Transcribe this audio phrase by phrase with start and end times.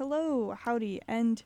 [0.00, 1.42] Hello, howdy, and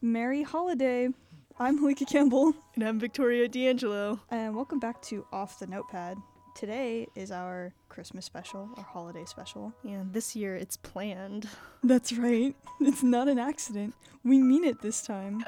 [0.00, 1.08] merry holiday.
[1.58, 4.20] I'm Helika Campbell, And I'm Victoria D'Angelo.
[4.30, 6.16] and welcome back to Off the Notepad.
[6.54, 9.72] Today is our Christmas special, our holiday special.
[9.82, 11.48] And this year it's planned.
[11.82, 12.54] That's right.
[12.80, 13.92] It's not an accident.
[14.22, 15.44] We mean it this time.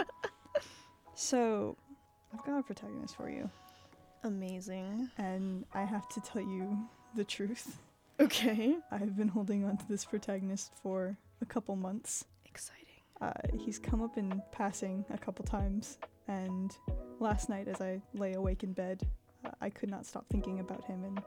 [1.15, 1.77] so,
[2.35, 3.49] I've got a protagonist for you,
[4.25, 5.09] Amazing.
[5.17, 6.77] and I have to tell you
[7.15, 7.79] the truth.
[8.19, 8.77] Okay.
[8.91, 12.25] I've been holding on to this protagonist for a couple months.
[12.59, 12.85] Exciting.
[13.21, 13.33] Uh,
[13.65, 16.77] he's come up in passing a couple times, and
[17.21, 19.07] last night, as I lay awake in bed,
[19.45, 21.23] uh, I could not stop thinking about him and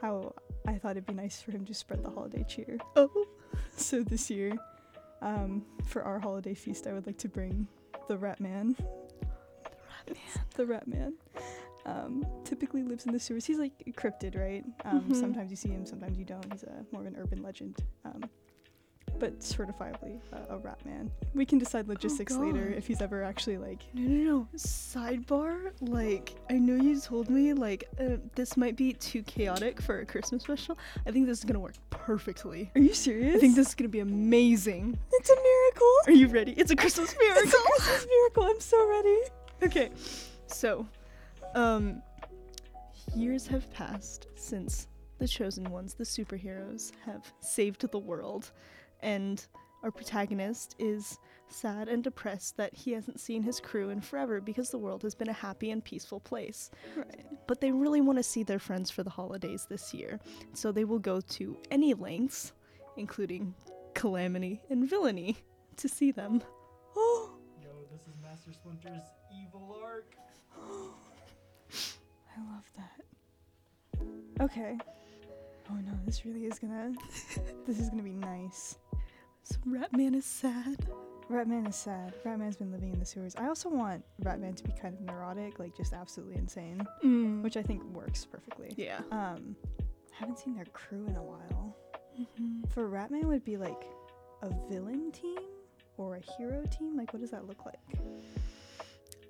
[0.00, 0.32] how
[0.68, 2.78] I thought it'd be nice for him to spread the holiday cheer.
[2.96, 3.10] Oh.
[3.76, 4.52] So this year,
[5.22, 7.66] um, for our holiday feast, I would like to bring
[8.08, 8.76] the Rat Man.
[10.54, 11.14] the Rat Man.
[11.36, 11.52] The Rat
[11.86, 13.46] Um, typically lives in the sewers.
[13.46, 14.64] He's like cryptid, right?
[14.84, 15.16] Um, Mhm.
[15.16, 16.44] Sometimes you see him, sometimes you don't.
[16.52, 17.76] He's a more of an urban legend.
[19.18, 21.10] But certifiably a, a rat man.
[21.34, 23.82] We can decide logistics later if he's ever actually like.
[23.94, 24.48] No, no, no.
[24.56, 25.72] Sidebar.
[25.80, 30.06] Like, I know you told me like uh, this might be too chaotic for a
[30.06, 30.78] Christmas special.
[31.06, 32.70] I think this is gonna work perfectly.
[32.74, 33.36] Are you serious?
[33.36, 34.98] I think this is gonna be amazing.
[35.12, 35.94] it's a miracle.
[36.06, 36.52] Are you ready?
[36.52, 37.42] It's a Christmas miracle.
[37.48, 38.44] It's a Christmas miracle.
[38.44, 39.18] I'm so ready.
[39.64, 39.90] okay.
[40.46, 40.86] So,
[41.54, 42.02] um,
[43.14, 44.86] years have passed since
[45.18, 48.52] the chosen ones, the superheroes, have saved the world,
[49.00, 49.44] and
[49.82, 51.18] our protagonist is
[51.48, 55.14] sad and depressed that he hasn't seen his crew in forever because the world has
[55.14, 56.70] been a happy and peaceful place.
[56.96, 57.26] Right.
[57.46, 60.20] But they really want to see their friends for the holidays this year,
[60.52, 62.52] so they will go to any lengths,
[62.96, 63.54] including
[63.94, 65.36] calamity and villainy,
[65.76, 66.42] to see them.
[66.96, 67.30] Oh,
[67.62, 69.04] Yo, this is Master Splinter's
[69.42, 70.14] evil arc.
[72.36, 74.44] I love that.
[74.44, 74.76] Okay.
[75.70, 76.92] Oh no, this really is gonna.
[77.66, 78.78] this is gonna be nice.
[79.50, 80.76] So Ratman is sad.
[81.30, 82.12] Ratman is sad.
[82.24, 83.34] Ratman's been living in the sewers.
[83.36, 87.42] I also want Ratman to be kind of neurotic, like just absolutely insane, Mm.
[87.42, 88.72] which I think works perfectly.
[88.76, 89.00] yeah.
[89.10, 89.56] Um,
[90.12, 91.76] haven't seen their crew in a while.
[92.20, 92.64] Mm-hmm.
[92.70, 93.84] For Ratman would be like
[94.42, 95.38] a villain team
[95.96, 96.96] or a hero team.
[96.96, 97.78] Like, what does that look like?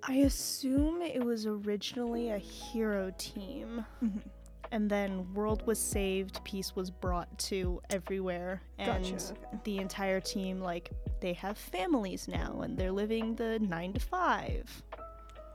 [0.05, 4.23] I assume it was originally a hero team, Mhm.
[4.73, 9.17] And then world was saved, peace was brought to everywhere, and Gotcha.
[9.33, 9.59] Okay.
[9.65, 10.91] the entire team, like,
[11.21, 14.83] they have families now, and they're living the nine to five.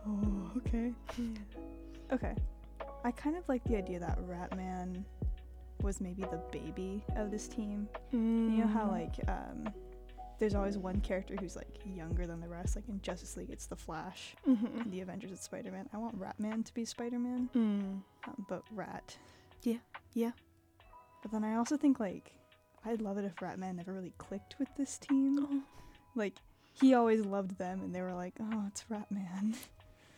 [0.08, 0.92] Oh, okay.
[2.12, 2.36] Okay.
[3.06, 5.04] I kind of like the idea that Ratman
[5.82, 7.88] was maybe the baby of this team.
[8.12, 9.66] You know how like um
[10.44, 12.76] there's always one character who's like younger than the rest.
[12.76, 14.36] Like in Justice League, it's the Flash.
[14.46, 14.82] Mm-hmm.
[14.82, 15.88] In the Avengers, it's Spider Man.
[15.94, 18.02] I want Ratman to be Spider Man, Mm.
[18.28, 19.16] um, but Rat.
[19.62, 19.78] Yeah,
[20.14, 20.32] yeah.
[21.22, 22.34] But then I also think like
[22.84, 25.48] I'd love it if Ratman never really clicked with this team.
[25.50, 25.62] Oh.
[26.14, 26.34] Like
[26.74, 29.56] he always loved them, and they were like, "Oh, it's Ratman."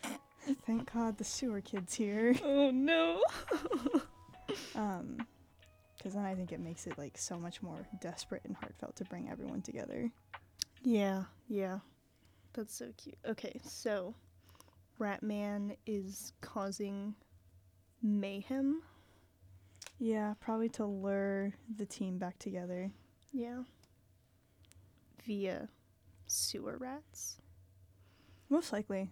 [0.66, 2.36] Thank God the sewer kid's here.
[2.44, 3.22] oh no.
[4.75, 5.18] Um,
[6.06, 9.06] because then I think it makes it like so much more desperate and heartfelt to
[9.06, 10.12] bring everyone together.
[10.84, 11.80] Yeah, yeah.
[12.54, 13.18] That's so cute.
[13.28, 14.14] Okay, so
[15.00, 17.16] Ratman is causing
[18.04, 18.84] mayhem.
[19.98, 22.92] Yeah, probably to lure the team back together.
[23.34, 23.64] Yeah.
[25.26, 25.68] Via
[26.28, 27.38] sewer rats.
[28.50, 29.10] Most likely.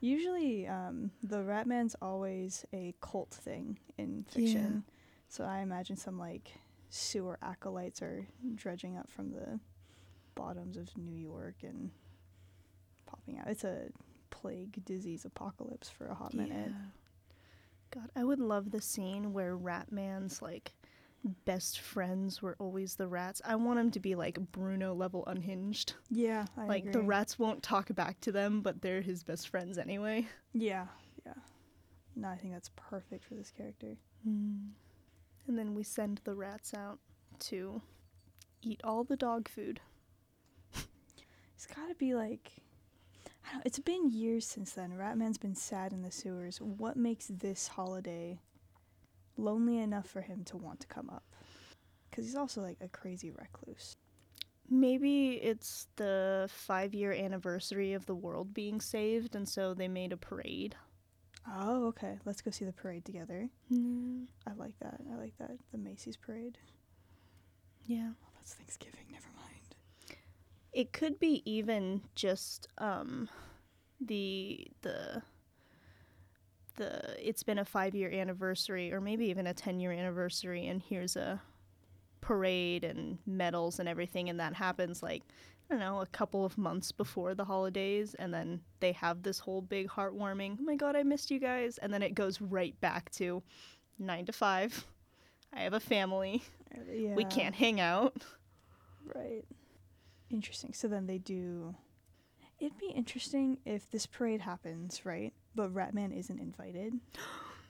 [0.00, 4.84] Usually, um, the Ratman's always a cult thing in fiction.
[5.32, 6.52] So I imagine some like
[6.90, 9.58] sewer acolytes are dredging up from the
[10.34, 11.90] bottoms of New York and
[13.06, 13.48] popping out.
[13.48, 13.86] It's a
[14.28, 16.72] plague disease apocalypse for a hot minute.
[17.94, 20.74] God, I would love the scene where Ratman's like
[21.46, 23.40] best friends were always the rats.
[23.42, 25.94] I want him to be like Bruno level unhinged.
[26.10, 29.78] Yeah, I like the rats won't talk back to them, but they're his best friends
[29.78, 30.26] anyway.
[30.52, 30.88] Yeah,
[31.24, 31.32] yeah.
[32.16, 33.96] No, I think that's perfect for this character.
[34.24, 34.72] Hmm.
[35.46, 36.98] And then we send the rats out
[37.40, 37.82] to
[38.62, 39.80] eat all the dog food.
[41.54, 42.50] It's got to be like.
[43.46, 44.92] I don't, it's been years since then.
[44.92, 46.60] Ratman's been sad in the sewers.
[46.60, 48.38] What makes this holiday
[49.36, 51.24] lonely enough for him to want to come up?
[52.10, 53.96] Because he's also like a crazy recluse.
[54.68, 60.12] Maybe it's the five year anniversary of the world being saved, and so they made
[60.12, 60.76] a parade.
[61.50, 62.18] Oh, okay.
[62.24, 63.48] Let's go see the parade together.
[63.72, 65.00] Mm, I like that.
[65.12, 65.52] I like that.
[65.72, 66.58] The Macy's parade.
[67.84, 68.10] yeah.
[68.24, 69.06] Oh, that's Thanksgiving.
[69.10, 69.74] Never mind.
[70.72, 73.28] It could be even just um
[74.00, 75.22] the the
[76.76, 80.80] the it's been a 5 year anniversary or maybe even a 10 year anniversary and
[80.82, 81.42] here's a
[82.22, 85.22] parade and medals and everything, and that happens like
[85.72, 89.62] don't know a couple of months before the holidays, and then they have this whole
[89.62, 90.58] big heartwarming.
[90.60, 93.42] Oh my god, I missed you guys, and then it goes right back to
[93.98, 94.86] nine to five.
[95.52, 96.42] I have a family.
[96.90, 97.14] Yeah.
[97.14, 98.22] We can't hang out.
[99.14, 99.44] Right.
[100.30, 100.72] Interesting.
[100.74, 101.74] So then they do.
[102.60, 105.32] It'd be interesting if this parade happens, right?
[105.54, 106.94] But Ratman isn't invited.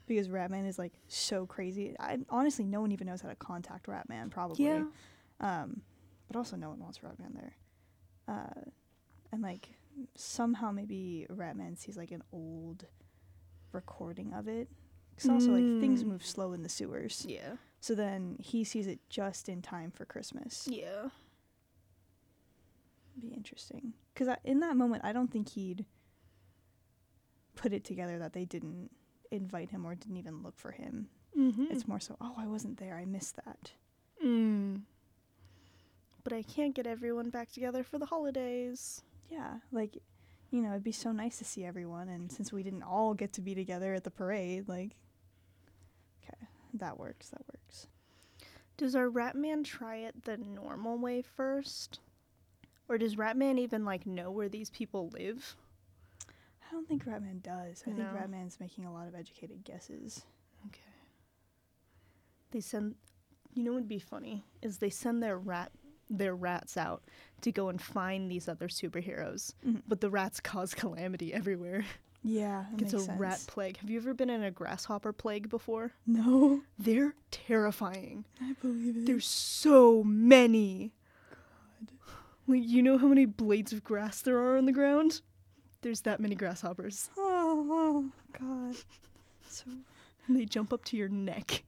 [0.08, 1.94] Because Ratman is like so crazy.
[1.98, 4.64] I honestly no one even knows how to contact Ratman, probably.
[4.64, 4.82] Yeah.
[5.40, 5.80] Um,
[6.26, 7.54] but also no one wants Ratman there.
[8.28, 8.70] Uh,
[9.32, 9.70] and like
[10.14, 12.86] somehow maybe Ratman sees like an old
[13.72, 14.68] recording of it.
[15.14, 16.08] Because also like things Mm.
[16.08, 17.24] move slow in the sewers.
[17.28, 17.56] Yeah.
[17.80, 20.66] So then he sees it just in time for Christmas.
[20.70, 21.08] Yeah.
[23.20, 23.92] Be interesting.
[24.14, 25.84] Because in that moment, I don't think he'd
[27.54, 28.90] put it together that they didn't
[29.30, 31.08] invite him or didn't even look for him.
[31.38, 31.66] Mm-hmm.
[31.70, 32.96] It's more so, oh, I wasn't there.
[32.96, 33.72] I missed that.
[34.24, 34.82] Mm.
[36.24, 39.02] But I can't get everyone back together for the holidays.
[39.30, 39.54] Yeah.
[39.72, 39.98] Like,
[40.50, 42.08] you know, it'd be so nice to see everyone.
[42.08, 44.96] And since we didn't all get to be together at the parade, like,
[46.22, 47.30] okay, that works.
[47.30, 47.88] That works.
[48.76, 52.00] Does our Ratman try it the normal way first?
[52.88, 55.56] Or does Ratman even like know where these people live?
[56.28, 57.82] I don't think Ratman does.
[57.82, 58.04] I think No.
[58.04, 60.24] Ratman's making a lot of educated guesses.
[60.68, 60.80] Okay.
[62.50, 62.94] They send
[63.54, 65.72] you know what would be funny is they send their rat
[66.18, 67.02] their rats out
[67.40, 69.54] to go and find these other superheroes.
[69.66, 69.82] Mhm.
[69.88, 71.84] But the rats cause calamity everywhere.
[72.24, 73.78] Yeah, that It's a makes rat plague.
[73.78, 75.90] Have you ever been in a grasshopper plague before?
[76.06, 78.24] No, They're terrifying.
[78.40, 79.06] I believe it.
[79.06, 80.92] There's so many.
[81.30, 81.90] God.
[82.46, 85.20] Like you know how many blades of grass there are on the ground?
[85.80, 87.10] There's that many grasshoppers.
[87.16, 88.76] Oh, oh God.
[89.48, 89.64] So
[90.28, 91.64] And they jump up to your neck.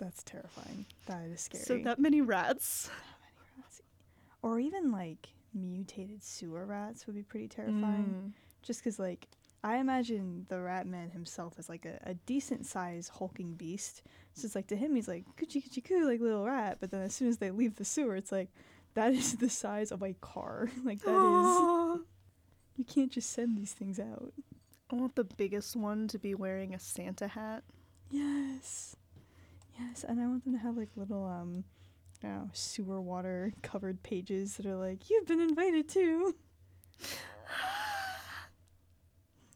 [0.00, 0.86] That's terrifying.
[1.06, 1.64] That is scary.
[1.64, 2.90] So that many rats.
[4.42, 8.32] or even like mutated sewer rats would be pretty terrifying.
[8.32, 8.32] Mm.
[8.62, 9.28] Just because, like,
[9.62, 14.02] I imagine the rat man himself as like a, a decent sized hulking beast.
[14.32, 16.78] So it's like to him, he's like coochie coochie coo, like little rat.
[16.80, 18.48] But then as soon as they leave the sewer, it's like
[18.94, 20.70] that is the size of a car.
[20.84, 22.00] like that is.
[22.76, 24.32] You can't just send these things out.
[24.90, 27.62] I want the biggest one to be wearing a Santa hat.
[28.10, 28.96] Yes.
[29.80, 31.64] Yes, and I want them to have like little um
[32.22, 36.34] know, sewer water covered pages that are like, You've been invited to."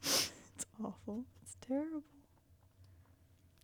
[0.02, 1.24] it's awful.
[1.42, 2.02] It's terrible.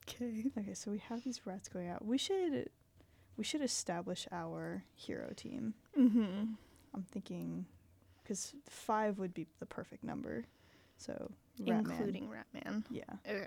[0.08, 0.50] Okay.
[0.58, 2.04] Okay, so we have these rats going out.
[2.04, 2.68] We should
[3.36, 5.74] we should establish our hero team.
[5.98, 6.44] Mm-hmm.
[6.94, 7.66] I'm thinking
[8.22, 10.44] because five would be the perfect number.
[10.98, 11.30] So
[11.60, 11.90] Ratman.
[11.90, 12.84] Including Ratman.
[12.90, 13.04] Yeah.
[13.26, 13.46] Okay.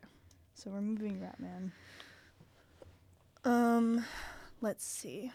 [0.56, 1.72] So we're moving Ratman.
[3.46, 4.06] Um,
[4.62, 5.32] let's see.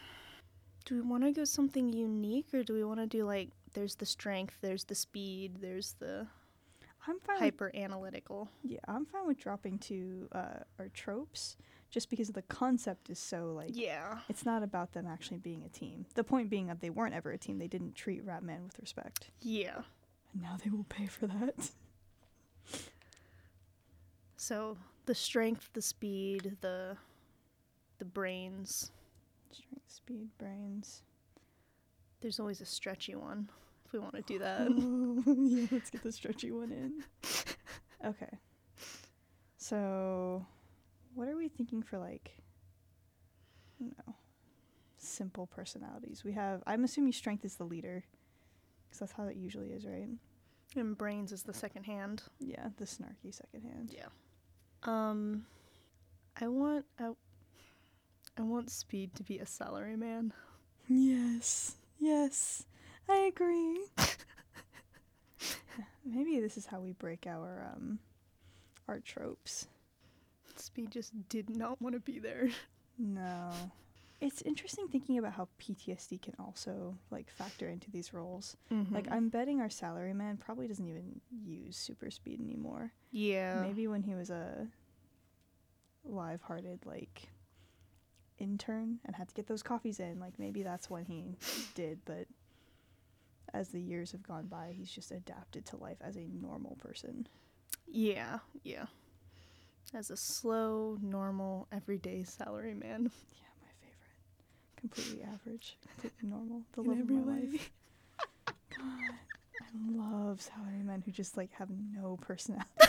[0.84, 3.94] Do we want to go something unique, or do we want to do like there's
[3.96, 6.26] the strength, there's the speed, there's the
[7.06, 8.48] I'm fine hyper analytical?
[8.62, 11.56] Yeah, I'm fine with dropping to uh, our tropes,
[11.90, 14.18] just because the concept is so like Yeah.
[14.30, 16.06] it's not about them actually being a team.
[16.14, 17.58] The point being that they weren't ever a team.
[17.58, 19.82] They didn't treat Ratman with respect, Yeah.
[20.32, 21.70] and now they will pay for that.
[24.38, 26.96] So the strength, the speed, the
[27.98, 28.90] the brains.
[29.50, 31.02] Strength, speed, brains.
[32.20, 33.48] There's always a stretchy one
[33.86, 34.68] if we want to do that.
[35.36, 37.02] Yeah, let's get the stretchy one in.
[38.04, 38.38] Okay.
[39.56, 40.46] So,
[41.14, 42.30] what are we thinking for like?
[43.80, 44.14] I don't know.
[44.98, 46.22] Simple personalities.
[46.24, 46.62] We have.
[46.64, 48.04] I'm assuming strength is the leader,
[48.86, 50.08] because that's how it usually is, right?
[50.76, 52.22] and brains is the second hand.
[52.38, 53.90] Yeah, the snarky second hand.
[53.92, 54.06] Yeah.
[54.84, 55.46] Um,
[56.40, 57.10] I want I,
[58.38, 60.32] I want Speed to be a salary man.
[60.88, 61.74] Yes.
[61.98, 62.64] Yes.
[63.08, 63.80] I agree.
[66.04, 67.98] Maybe this is how we break our um
[68.86, 69.66] our tropes.
[70.56, 72.48] Speed just did not want to be there.
[72.98, 73.50] No.
[74.20, 78.56] It's interesting thinking about how PTSD can also like factor into these roles.
[78.70, 79.12] Like Mm-hmm.
[79.12, 82.92] I'm betting our salaryman probably doesn't even use super speed anymore.
[83.12, 83.62] yeah.
[83.62, 84.66] Maybe when he was a
[86.04, 87.28] live-hearted like
[88.38, 91.36] intern and had to get those coffees in, like maybe that's when he
[91.74, 92.26] did, but
[93.54, 97.26] as the years have gone by, he's just adapted to life as a normal person.
[97.90, 98.38] Yeah.
[98.62, 98.86] Yeah.
[99.94, 103.10] As a slow, normal, everyday salary man.
[103.32, 104.76] Yeah, my favorite.
[104.76, 106.62] Completely average, completely normal.
[106.72, 107.48] The In love of my way.
[107.52, 107.70] life.
[108.76, 109.14] God,
[109.62, 112.68] I love salarymen who just like have no personality.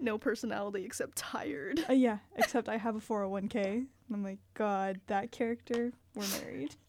[0.00, 1.84] no personality except tired.
[1.88, 3.64] Uh, yeah, except I have a 401k.
[3.64, 6.74] And I'm like, God, that character, we're married.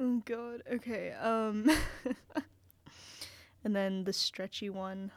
[0.00, 0.62] Oh god.
[0.72, 1.10] Okay.
[1.12, 1.68] Um
[3.64, 5.10] And then the stretchy one.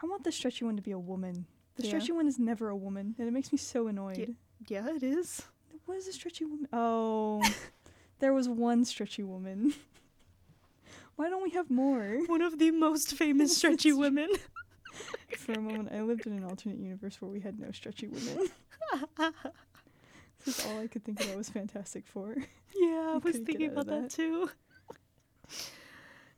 [0.00, 1.46] I want the stretchy one to be a woman.
[1.76, 1.88] The Yeah.
[1.88, 4.36] stretchy one is never a woman, and it makes me so annoyed.
[4.68, 5.42] Yeah, it is.
[5.86, 6.68] What is a stretchy woman?
[6.72, 7.42] Oh,
[8.20, 9.74] there was one stretchy woman.
[11.16, 12.18] Why don't we have more?
[12.26, 14.28] One of the most famous stretchy women.
[15.38, 18.48] For a moment, I lived in an alternate universe where we had no stretchy women.
[20.44, 22.36] this is all I could think about was Fantastic Four.
[22.74, 24.02] Yeah, I was thinking about that.
[24.02, 24.10] that.
[24.10, 24.50] too.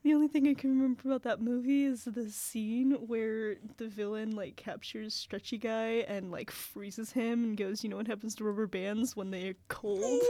[0.05, 4.37] The only thing I can remember about that movie is the scene where the villain
[4.37, 8.45] like captures Stretchy Guy and like freezes him and goes, "You know what happens to
[8.45, 10.23] rubber bands when they are cold?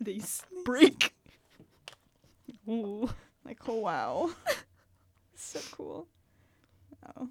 [0.00, 0.20] they
[0.64, 1.14] break."
[2.66, 3.10] Ooh.
[3.44, 4.30] Like, oh wow,
[5.34, 6.06] so cool.
[7.16, 7.28] Oh,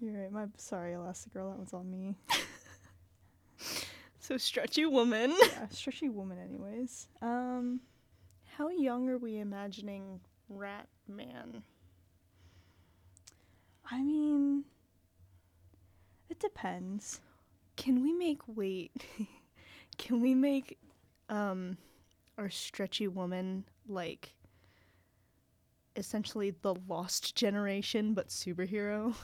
[0.00, 0.32] you're right.
[0.32, 1.50] My sorry, Elastigirl.
[1.50, 2.16] That one's on me.
[4.18, 5.34] So stretchy woman.
[5.40, 6.38] Yeah, stretchy woman.
[6.38, 7.80] Anyways, um,
[8.56, 11.64] How young are we imagining Rat Man?
[13.90, 14.64] I mean,
[16.28, 17.20] it depends.
[17.76, 18.92] Can we make wait?
[19.98, 20.78] Can we make
[21.28, 21.76] um
[22.38, 24.34] our stretchy woman like
[25.96, 29.14] essentially the lost generation but superhero?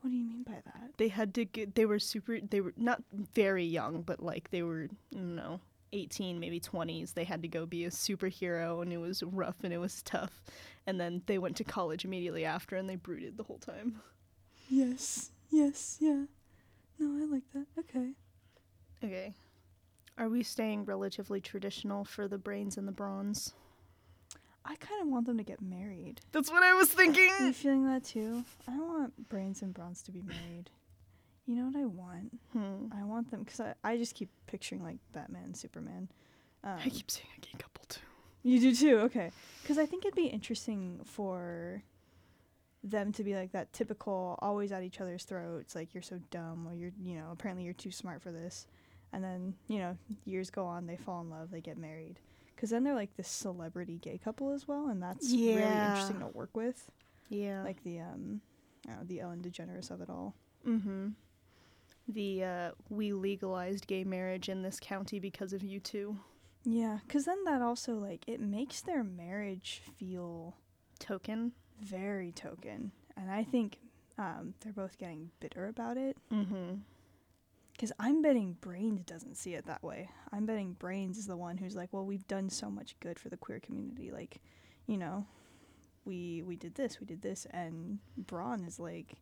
[0.00, 0.92] What do you mean by that?
[0.96, 3.02] They had to get they were super they were not
[3.34, 5.60] very young but like they were I don't know
[5.92, 9.72] 18 maybe 20s they had to go be a superhero and it was rough and
[9.72, 10.42] it was tough
[10.86, 14.00] and then they went to college immediately after and they brooded the whole time.
[14.68, 16.24] Yes, yes, yeah.
[16.98, 17.66] No, I like that.
[17.78, 18.12] Okay.
[19.04, 19.34] Okay.
[20.18, 23.54] Are we staying relatively traditional for the brains and the bronze?
[24.64, 26.20] I kind of want them to get married.
[26.32, 27.52] That's what I was Are you thinking.
[27.54, 28.44] feeling that too?
[28.68, 30.70] I want Brains and Bronze to be married.
[31.46, 32.38] You know what I want?
[32.52, 32.86] Hmm.
[32.96, 36.08] I want them because I, I just keep picturing like Batman, and Superman.
[36.62, 38.00] Um, I keep seeing a gay couple too.
[38.42, 39.30] you do too, okay?
[39.62, 41.82] Because I think it'd be interesting for
[42.84, 46.66] them to be like that typical, always at each other's throats, like you're so dumb,
[46.68, 48.66] or you're, you know, apparently you're too smart for this,
[49.12, 52.18] and then you know years go on, they fall in love, they get married.
[52.60, 56.26] Because then they're like this celebrity gay couple as well, and that's really interesting to
[56.26, 56.90] work with.
[57.30, 57.62] Yeah.
[57.62, 58.42] like the um
[58.86, 60.34] know, the Ellen DeGeneres of it all.
[60.66, 61.08] mm-hmm.
[62.08, 66.18] The uh, we legalized gay marriage in this county because of you two.
[66.64, 70.56] Yeah, cuz then that also like it makes their marriage feel
[70.98, 71.52] Token.
[71.80, 72.92] very token.
[73.16, 73.78] And I think
[74.18, 76.80] um they're both getting bitter about it Mm-hmm.
[77.80, 80.10] Cuz I'm betting Brains doesn't see it that way.
[80.32, 83.30] I'm betting Brains is the one who's like, "Well, we've done so much good for
[83.30, 84.10] the queer community.
[84.10, 84.42] Like,
[84.86, 85.26] you know,
[86.04, 89.14] we we did this, we did this." And Brawn is like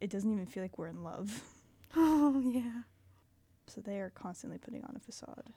[0.00, 1.42] it doesn't even feel like we're in love.
[1.98, 2.82] Oh yeah.
[3.68, 5.52] So they are constantly putting on a facade.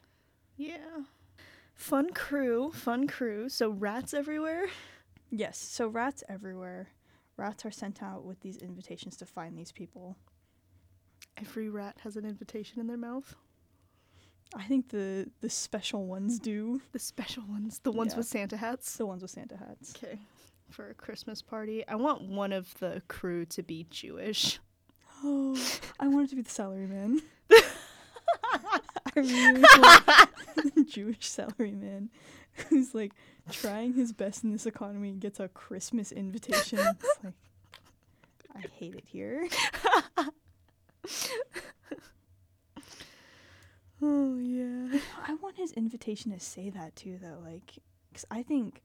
[0.58, 1.04] Yeah.
[1.74, 3.50] Fun crew, fun crew.
[3.50, 4.68] So rats everywhere.
[5.32, 6.90] Yes, so rats everywhere.
[7.38, 10.18] Rats are sent out with these invitations to find these people.
[11.40, 13.36] Every rat has an invitation in their mouth.
[14.56, 16.82] I think the the special ones do.
[16.92, 18.18] The special ones, the ones Yeah.
[18.18, 18.98] with Santa hats.
[18.98, 19.94] The ones with Santa hats.
[19.96, 20.20] Okay.
[20.70, 24.60] For a Christmas party, I want one of the crew to be Jewish.
[25.24, 25.56] Oh,
[26.00, 27.22] I wanted to be the salaryman.
[27.52, 30.06] I really want
[30.76, 32.10] the Jewish salaryman
[32.70, 33.14] who's like
[33.52, 36.80] trying his best in this economy and gets a Christmas invitation.
[36.80, 37.34] It's like,
[38.56, 39.48] I hate it here.
[44.02, 44.98] Oh yeah.
[45.28, 47.40] I want his invitation to say that too, though.
[47.44, 47.74] Like,
[48.10, 48.82] because I think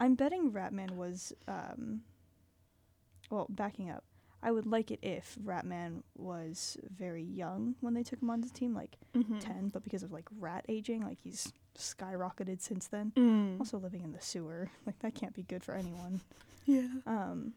[0.00, 2.00] I'm betting Ratman was, um,
[3.30, 4.04] well, backing up.
[4.42, 8.54] I would like it if Ratman was very young when they took him onto the
[8.54, 9.40] team, like Mm-hmm.
[9.40, 13.12] 10, but because of like rat aging, like he's skyrocketed since then.
[13.14, 13.60] Mm.
[13.60, 16.22] Also living in the sewer, like that can't be good for anyone.
[16.64, 16.86] Yeah.
[17.06, 17.52] Um,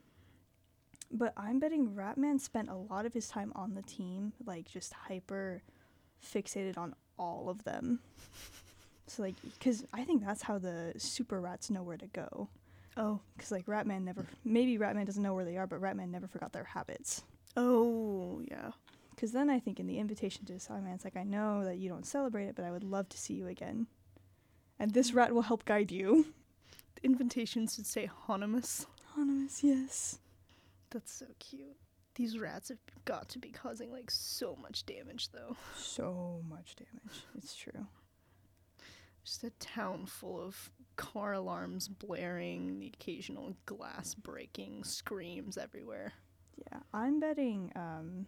[1.17, 4.93] but I'm betting Ratman spent a lot of his time on the team, like just
[4.93, 5.63] hyper
[6.23, 7.99] fixated on all of them.
[9.07, 12.49] So like, because I think that's how the super rats know where to go.
[12.97, 13.19] Oh.
[13.35, 16.53] Because like Ratman never, maybe Ratman doesn't know where they are, but Ratman never forgot
[16.53, 17.23] their habits.
[17.55, 18.71] Oh yeah.
[19.11, 21.87] Because then I think in the invitation to Salaman, it's like I know that you
[21.87, 23.87] don't celebrate it, but I would love to see you again.
[24.79, 26.33] And this rat will help guide you.
[26.95, 28.87] The invitation should say anonymous.
[29.15, 30.19] Anonymous, yes.
[30.91, 31.77] That's so cute.
[32.15, 35.57] These rats have got to be causing like so much damage though.
[35.75, 37.23] So much damage.
[37.37, 37.87] It's true.
[39.23, 46.13] Just a town full of car alarms blaring, the occasional glass breaking, screams everywhere.
[46.55, 48.27] Yeah, I'm betting um,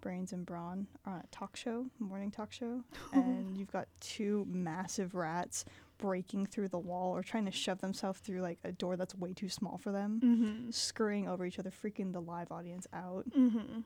[0.00, 2.82] Brains and Brawn are on a talk show, morning talk show,
[3.12, 5.64] and you've got two massive rats
[5.98, 9.32] breaking through the wall or trying to shove themselves through like a door that's way
[9.32, 10.70] too small for them, Mm-hmm.
[10.70, 13.24] scurrying over each other, freaking the live audience out.
[13.30, 13.80] Mm-hmm.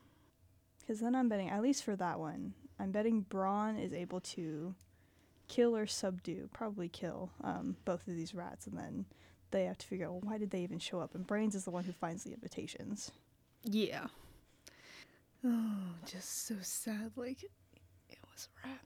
[0.81, 4.75] Because then I'm betting, at least for that one, I'm betting Brawn is able to
[5.47, 9.05] kill or subdue, probably kill um, both of these rats, and then
[9.53, 11.15] they have to figure out well, why did they even show up.
[11.15, 13.11] And Brains is the one who finds the invitations.
[13.65, 14.07] Yeah.
[15.45, 17.13] Oh, just so sad.
[17.17, 18.79] Like, it was Rat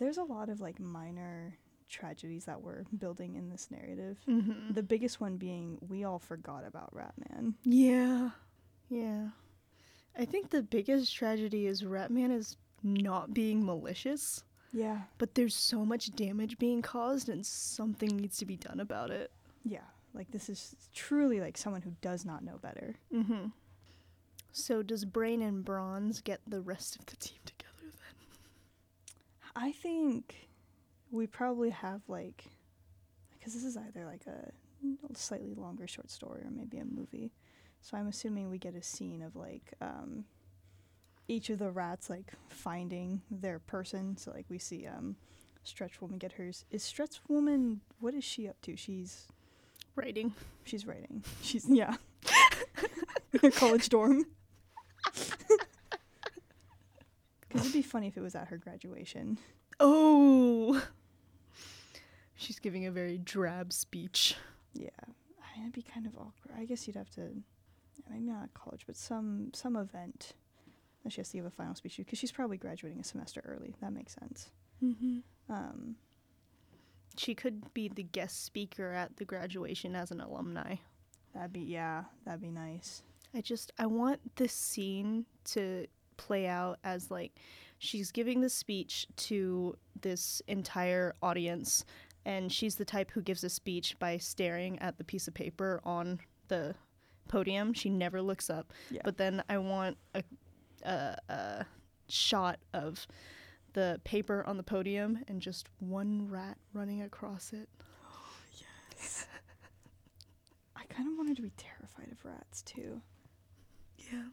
[0.00, 1.56] There's a lot of like minor
[1.88, 4.18] tragedies that we're building in this narrative.
[4.28, 4.72] Mm-hmm.
[4.74, 7.54] The biggest one being we all forgot about Ratman.
[7.64, 8.30] yeah.
[8.88, 9.28] Yeah.
[10.18, 14.42] I think the biggest tragedy is Ratman is not being malicious,
[14.72, 15.02] Yeah.
[15.18, 19.30] but there's so much damage being caused and something needs to be done about it.
[19.64, 19.84] Yeah.
[20.12, 22.96] Like this is truly like someone who does not know better.
[23.14, 23.46] Mm-hmm.
[24.52, 27.69] So does Brain and Bronze get the rest of the team together?
[29.56, 30.48] I think
[31.10, 32.44] we probably have like
[33.38, 34.52] because this is either like a
[35.16, 37.32] slightly longer short story or maybe a movie.
[37.82, 40.24] So I'm assuming we get a scene of like um
[41.28, 44.16] each of the rats like finding their person.
[44.16, 45.16] So like we see um
[45.62, 46.64] Stretch Woman get hers.
[46.70, 48.76] Is Stretch Woman what is she up to?
[48.76, 49.26] She's
[49.96, 50.32] Writing.
[50.64, 51.24] she's writing.
[51.42, 51.96] She's yeah.
[53.32, 54.26] In her college dorm.
[57.60, 59.38] Cuz it'd be funny if it was at her graduation.
[59.78, 60.82] Oh!
[62.36, 64.34] She's giving a very drab speech.
[64.74, 66.54] Yeah, I mean, it'd be kind of awkward.
[66.56, 67.30] I guess you'd have to,
[68.08, 70.32] maybe not at college, but some some event
[71.04, 73.42] that she has to give a final speech to, because she's probably graduating a semester
[73.46, 73.74] early.
[73.80, 74.50] That makes sense.
[74.82, 75.18] Mm-hmm.
[75.52, 75.96] Um,
[77.16, 80.76] She could be the guest speaker at the graduation as an alumni.
[81.34, 83.02] that'd be yeah, that'd be nice.
[83.34, 85.86] I just I want this scene to
[86.20, 87.32] play out as like
[87.78, 91.84] she's giving the speech to this entire audience
[92.26, 95.80] and she's the type who gives a speech by staring at the piece of paper
[95.82, 96.74] on the
[97.28, 97.72] podium.
[97.72, 98.72] She never looks up.
[98.90, 99.00] Yeah.
[99.04, 100.22] But then I want a
[100.82, 101.66] a, a
[102.08, 103.06] shot of
[103.72, 107.68] the paper on the podium and just one rat running across it.
[108.04, 108.36] Oh,
[108.98, 109.26] yes.
[110.76, 113.00] I kind of wanted to be terrified of rats too.
[113.98, 114.24] Yeah.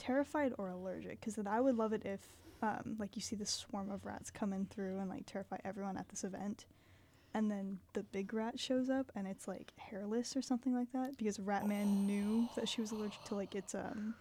[0.00, 2.20] Terrified or allergic, because then I would love it if,
[2.62, 6.08] um, like you see the swarm of rats coming through and like terrify everyone at
[6.08, 6.64] this event.
[7.34, 11.16] And then the big rat shows up and it's like hairless or something like that
[11.16, 14.14] because Ratman knew that she was allergic to like its um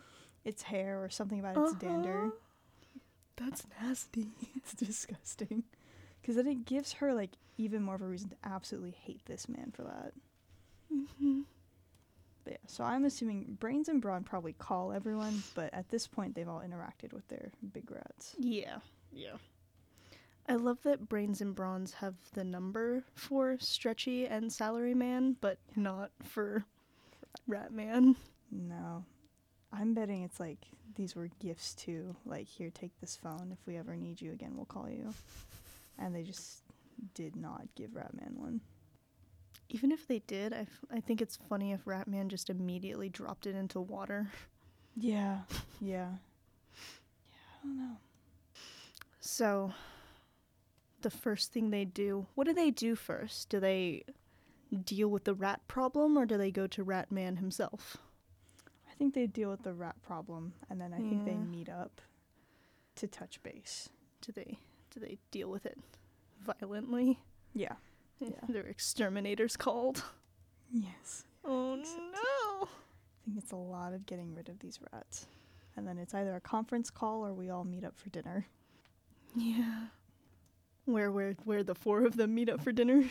[0.46, 2.26] its hair or something about its dander.
[2.26, 2.32] Uh-huh.
[3.38, 4.28] That's nasty.
[4.58, 5.64] It's disgusting.
[6.24, 9.50] Cuz then it gives her like even more of a reason to absolutely hate this
[9.50, 10.14] man for that.
[10.94, 11.42] Mm-hmm.
[12.50, 16.34] But yeah, so I'm assuming Brains and Brawn probably call everyone, but at this point
[16.34, 18.36] they've all interacted with their big rats.
[18.40, 18.78] Yeah,
[19.12, 19.36] yeah.
[20.48, 25.60] I love that Brains and Bronze have the number for Stretchy and Salary Man, but
[25.76, 26.66] not for
[27.48, 28.16] Rat Man.
[28.52, 29.06] No.
[29.72, 32.16] I'm betting it's like these were gifts too.
[32.26, 33.50] Like, here, take this phone.
[33.52, 35.14] If we ever need you again, we'll call you.
[36.00, 36.64] And they just
[37.14, 38.62] did not give Ratman one.
[39.70, 43.08] Even if they did, I, f- I think it's funny if Rat Man just immediately
[43.10, 44.32] dropped it into water.
[44.96, 45.40] Yeah.
[45.80, 46.10] Yeah.
[47.32, 47.98] Yeah, I don't know.
[49.20, 49.74] So,
[51.02, 53.50] the first thing they do, what do they do first?
[53.50, 54.04] Do they
[54.86, 57.98] deal with the rat problem or do they go to Rat Man himself?
[58.90, 62.02] I think they deal with the rat problem, and then I think they meet up
[62.96, 63.88] to touch base.
[64.22, 64.58] Do they
[64.92, 65.78] do they deal with it
[66.42, 67.20] violently?
[67.54, 67.76] Yeah.
[68.20, 68.30] Yeah.
[68.50, 70.04] They're exterminators called.
[70.72, 71.24] Yes.
[71.46, 72.64] Oh no.
[72.68, 75.28] I think it's a lot of getting rid of these rats.
[75.76, 78.46] And then it's either a conference call or we all meet up for dinner.
[79.36, 79.88] Yeah.
[80.86, 83.04] Where where where the four of them meet up for dinner?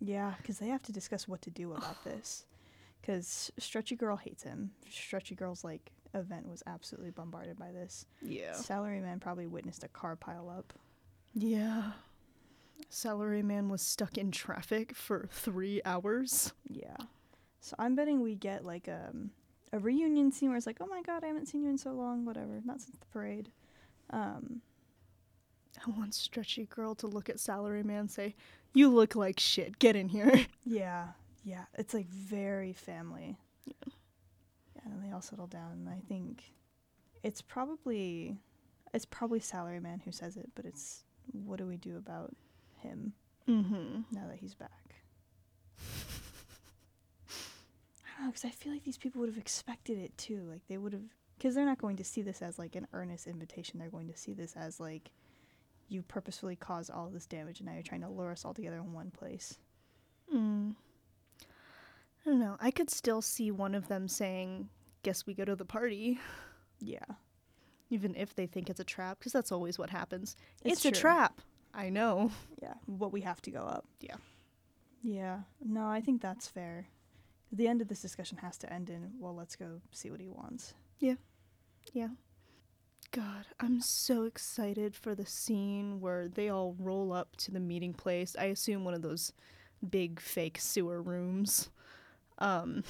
[0.00, 2.44] Yeah, because they have to discuss what to do about this.
[3.00, 4.72] Because Stretchy Girl hates him.
[4.90, 8.06] Stretchy Girl's like event was absolutely bombarded by this.
[8.20, 8.52] Yeah.
[8.52, 10.72] Salaryman probably witnessed a car pile up.
[11.34, 11.92] Yeah.
[12.90, 16.52] Salaryman was stuck in traffic for three hours.
[16.68, 16.96] Yeah.
[17.60, 19.30] So I'm betting we get like um,
[19.72, 21.92] a reunion scene where it's like, oh my god, I haven't seen you in so
[21.92, 23.50] long, whatever, not since the parade.
[24.10, 24.62] Um,
[25.86, 28.34] I want Stretchy Girl to look at Salaryman and say,
[28.74, 29.78] You look like shit.
[29.78, 30.46] Get in here.
[30.64, 31.08] yeah,
[31.44, 33.38] yeah, it's like very family.
[33.66, 33.92] Yeah.
[34.84, 36.42] and then they all settle down, and I think
[37.22, 38.38] it's probably
[38.92, 42.34] it's probably Salaryman who says it, but it's what do we do about
[42.80, 43.12] him?
[43.48, 44.02] Mm-hmm.
[44.12, 44.70] now that he's back.
[48.04, 50.46] I don't know, because I feel like these people would have expected it too.
[50.48, 51.02] Like they would have,
[51.38, 53.78] because they're not going to see this as like an earnest invitation.
[53.78, 55.10] They're going to see this as like
[55.88, 58.76] you purposefully caused all this damage, and now you're trying to lure us all together
[58.76, 59.58] in one place.
[60.34, 60.74] Mm.
[61.42, 62.56] I don't know.
[62.60, 64.68] I could still see one of them saying,
[65.02, 66.20] "Guess we go to the party,"
[66.78, 67.04] Yeah,
[67.88, 70.36] even if they think it's a trap, because that's always what happens.
[70.62, 71.40] It's It's, a trap.
[71.74, 72.30] I know.
[72.62, 72.74] yeah.
[72.86, 73.86] What we have to go up.
[74.00, 74.16] Yeah.
[75.02, 75.40] Yeah.
[75.64, 76.86] No, I think that's fair.
[77.52, 80.28] The end of this discussion has to end in well, let's go see what he
[80.28, 80.74] wants.
[80.98, 81.14] Yeah.
[81.92, 82.08] Yeah.
[83.12, 87.92] God, I'm so excited for the scene where they all roll up to the meeting
[87.92, 88.36] place.
[88.38, 89.32] I assume one of those
[89.88, 91.70] big fake sewer rooms.
[92.38, 92.84] Um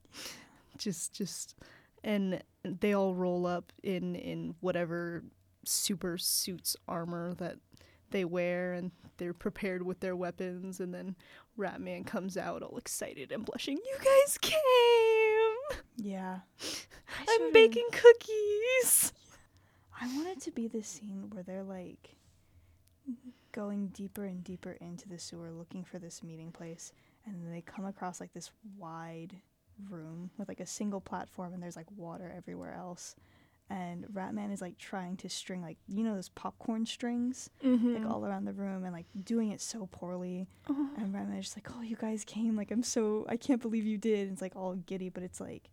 [0.78, 1.56] just just
[2.04, 5.24] and they all roll up in in whatever
[5.64, 7.56] super suits armor that
[8.12, 11.16] they wear and they're prepared with their weapons and then
[11.58, 13.76] Ratman comes out all excited and blushing.
[13.76, 15.80] You guys came.
[15.96, 16.38] Yeah.
[17.28, 19.12] I'm baking cookies.
[20.00, 22.16] I want it to be this scene where they're like
[23.52, 26.92] going deeper and deeper into the sewer looking for this meeting place
[27.26, 29.34] and then they come across like this wide
[29.90, 33.14] room with like a single platform and there's like water everywhere else
[33.80, 37.94] and Ratman is like trying to string like you know those popcorn strings Mm-hmm.
[37.94, 40.90] like all around the room and like doing it so poorly Oh.
[40.98, 43.84] and Ratman is just like oh you guys came like I'm so I can't believe
[43.86, 45.70] you did and it's like all giddy but it's like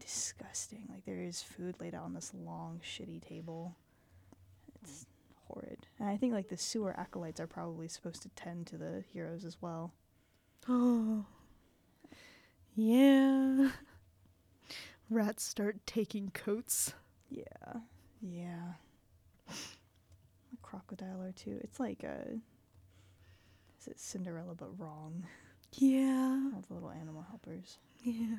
[0.00, 3.74] disgusting like there is food laid out on this long shitty table
[4.82, 5.06] it's
[5.48, 9.04] horrid and I think like the sewer acolytes are probably supposed to tend to the
[9.12, 9.92] heroes as well
[10.68, 11.26] Oh.
[12.78, 13.70] Yeah.
[15.10, 16.92] Rats start taking coats.
[17.30, 17.80] Yeah
[18.22, 18.72] yeah
[19.50, 22.38] a crocodile or two it's like a
[23.80, 25.24] is it Cinderella but wrong
[25.72, 26.50] Yeah.
[26.54, 28.36] all the little animal helpers Yeah.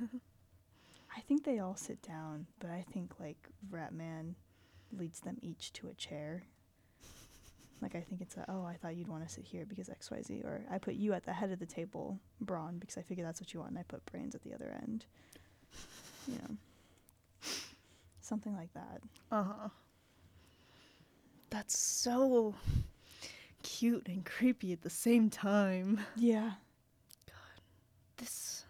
[1.16, 4.36] I think they all sit down, but I think like Ratman
[4.96, 6.44] leads them each to a chair.
[7.82, 10.12] Like I think it's a oh I thought you'd want to sit here because X
[10.12, 13.02] Y Z or I put you at the head of the table, Brawn, because I
[13.02, 15.06] figure that's what you want, and I put Brains at the other end.
[16.28, 16.56] You know,
[18.28, 19.02] something like that.
[19.32, 19.70] Uh huh.
[21.50, 22.56] That's so
[23.64, 26.02] cute and creepy at the same time.
[26.16, 26.52] Yeah,
[27.26, 27.62] God.
[28.18, 28.66] This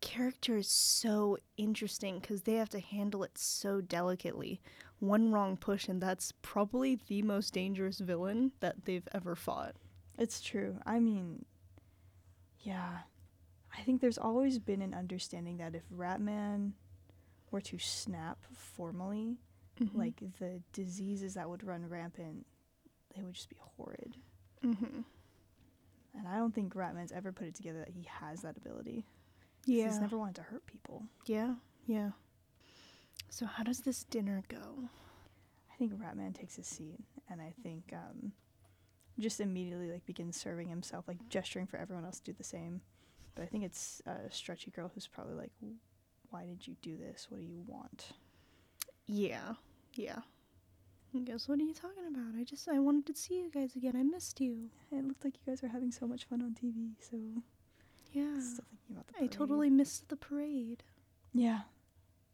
[0.00, 4.60] character is so interesting because they have to handle it so delicately.
[4.98, 9.74] One wrong push, and that's probably the most dangerous villain that they've ever fought.
[10.18, 10.78] it's true.
[10.86, 11.44] I mean,
[12.60, 12.98] yeah,
[13.76, 16.72] I think there's always been an understanding that if Ratman
[17.54, 19.38] were to snap formally,
[19.94, 22.44] like the diseases that would run rampant,
[23.16, 24.16] they would just be horrid.
[24.64, 25.00] mm-hmm.
[26.16, 29.04] And I don't think Ratman's ever put it together that he has that ability.
[29.66, 31.04] yeah, He's never wanted to hurt people.
[31.26, 31.54] yeah,
[31.86, 32.10] yeah.
[33.30, 34.88] So how does this dinner go?
[35.72, 38.32] I think Ratman takes his seat, and I think um,
[39.18, 42.80] just immediately like begins serving himself, like gesturing for everyone else to do the same.
[43.34, 45.50] But I think it's a stretchy girl who's probably like,
[46.34, 47.28] "Why did you do this?
[47.30, 48.08] What do you want?"
[49.06, 49.54] Yeah,
[49.94, 50.18] yeah.
[51.14, 52.34] I guess what are you talking about?
[52.36, 53.94] I just I wanted to see you guys again.
[53.96, 54.68] I missed you.
[54.90, 57.16] It looked like you guys were having so much fun on TV, so
[58.12, 59.12] Yeah, still thinking about the.
[59.14, 59.30] parade.
[59.30, 60.82] I totally missed the parade.
[61.32, 61.60] Yeah.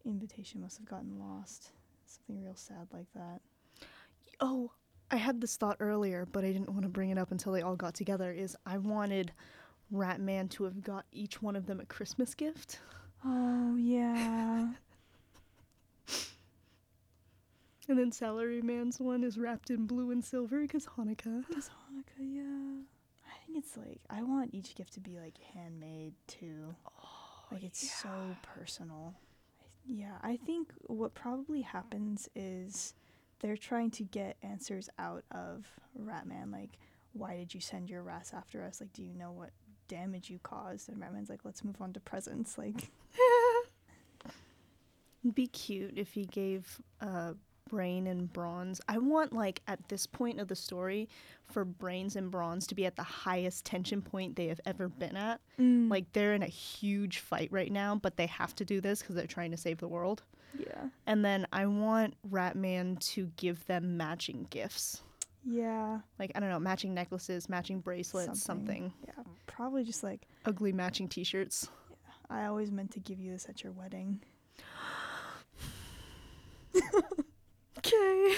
[0.03, 1.69] Invitation must have gotten lost.
[2.07, 3.41] Something real sad like that.
[4.39, 4.71] Oh,
[5.11, 7.61] I had this thought earlier, but I didn't want to bring it up until they
[7.61, 8.31] all got together.
[8.31, 9.31] Is I wanted
[9.93, 12.79] Ratman to have got each one of them a Christmas gift.
[13.25, 14.73] Oh yeah.
[17.87, 21.43] And then Salaryman's one is wrapped in blue and silver because Hanukkah.
[21.49, 22.83] It's Hanukkah, yeah.
[23.25, 26.73] I think it's like I want each gift to be like handmade too.
[26.85, 28.09] Oh, like it's so
[28.55, 29.15] personal.
[29.85, 32.93] Yeah, I think what probably happens is
[33.39, 35.65] they're trying to get answers out of
[35.99, 36.51] Ratman.
[36.51, 36.77] Like,
[37.13, 38.79] why did you send your rats after us?
[38.79, 39.49] Like, do you know what
[39.91, 40.89] damage you caused?
[40.89, 42.57] And Ratman's like, let's move on to presents.
[42.57, 42.89] Like,
[45.23, 47.33] It'd be cute if he gave uh,
[47.69, 48.81] Brain and Bronze.
[48.87, 51.07] I want, like, at this point of the story,
[51.51, 55.15] for Brains and Bronze to be at the highest tension point they have ever been
[55.15, 55.39] at.
[55.59, 59.15] Like, they're in a huge fight right now, but they have to do this because
[59.15, 60.23] they're trying to save the world.
[60.57, 65.03] yeah, And then I want Ratman to give them matching gifts.
[65.45, 68.91] yeah, Like, I don't know, matching necklaces, matching bracelets, something.
[69.05, 69.23] Yeah,
[69.55, 71.69] probably just like Ugly matching t shirts.
[72.29, 74.21] I always meant to give you this at your wedding.
[77.77, 78.33] Okay.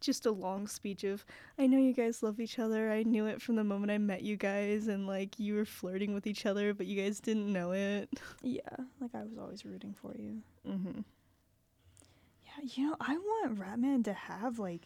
[0.00, 1.24] just a long speech of
[1.58, 2.92] I know you guys love each other.
[2.92, 6.14] I knew it from the moment I met you guys and like you were flirting
[6.14, 8.08] with each other, but you guys didn't know it.
[8.42, 8.60] Yeah,
[9.00, 10.42] like I was always rooting for you.
[10.68, 11.04] Mhm.
[12.44, 14.82] Yeah, you know, I want Ratman to have like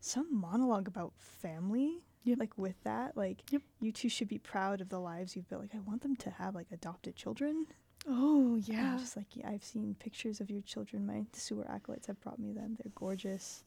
[0.00, 2.02] some monologue about family.
[2.24, 2.38] Yep.
[2.38, 3.62] Like with that, like Yep.
[3.80, 5.62] you two should be proud of the lives you've built.
[5.62, 7.66] Like I want them to have like adopted children.
[8.08, 8.96] Oh, yeah.
[8.98, 11.06] just like yeah, I've seen pictures of your children.
[11.06, 12.76] My sewer acolytes have brought me them.
[12.82, 13.64] They're gorgeous.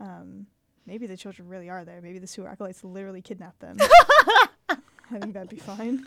[0.00, 0.46] Um,
[0.86, 2.00] maybe the children really are there.
[2.00, 3.76] Maybe the sewer acolytes literally kidnapped them.
[4.68, 6.06] I think that'd be fine.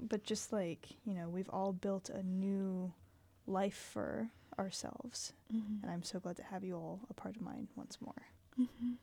[0.00, 2.92] But just like you know, we've all built a new
[3.46, 5.82] life for ourselves, Mhm.
[5.82, 8.26] and I'm so glad to have you all a part of mine once more.
[8.58, 8.96] Mhm.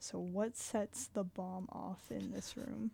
[0.00, 2.92] So, what sets the bomb off in this room?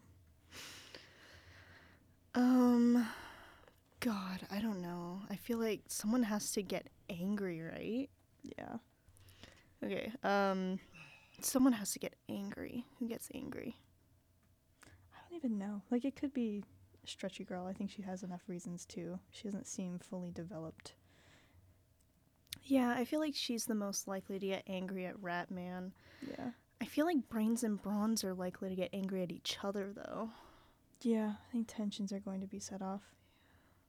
[2.35, 3.07] Um
[4.01, 5.23] God, I don't know.
[5.31, 8.09] I feel like someone has to get angry, right?
[8.59, 8.77] Yeah.
[9.85, 10.13] Okay.
[10.23, 10.79] Um
[11.41, 12.85] someone has to get angry.
[12.99, 13.77] Who gets angry?
[15.15, 15.83] I don't even know.
[15.91, 16.63] Like, it could be
[17.05, 17.67] stretchy girl.
[17.67, 19.19] I think she has enough reasons to.
[19.31, 20.95] She doesn't seem fully developed.
[22.65, 25.93] Yeah, I feel like she's the most likely to get angry at Ratman.
[26.27, 26.51] Yeah.
[26.81, 30.31] I feel like Brains and Bronze are likely to get angry at each other though.
[31.03, 33.03] Yeah, I think tensions are going to be set off.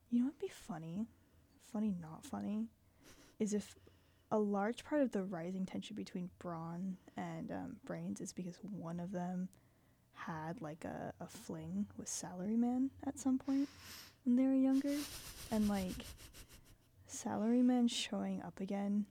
[0.10, 1.08] You know what'd be funny?
[1.72, 2.68] Funny, not funny,
[3.40, 3.76] is if
[4.32, 9.00] a large part of the rising tension between Brawn and um, Brains is because one
[9.00, 9.50] of them
[10.14, 13.70] had like a, a fling with Salaryman at some point
[14.24, 14.96] when they were younger.
[15.52, 16.06] And like
[17.10, 19.06] Salaryman showing up again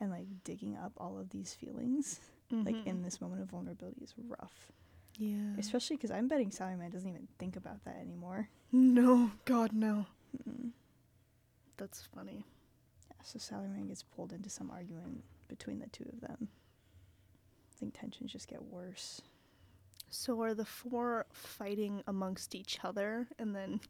[0.00, 3.02] and like digging up all of these feelings, like in mm-hmm.
[3.02, 4.72] this moment of vulnerability, is rough.
[5.18, 5.56] Yeah.
[5.58, 8.48] Especially because I'm betting Salaryman doesn't even think about that anymore.
[8.70, 10.06] No, God no.
[10.36, 10.70] Mm-mm.
[11.76, 12.44] That's funny.
[13.08, 16.48] Yeah, so Salaryman gets pulled into some argument between the two of them.
[16.50, 19.22] I think tensions just get worse.
[20.10, 23.80] So are the four fighting amongst each other and then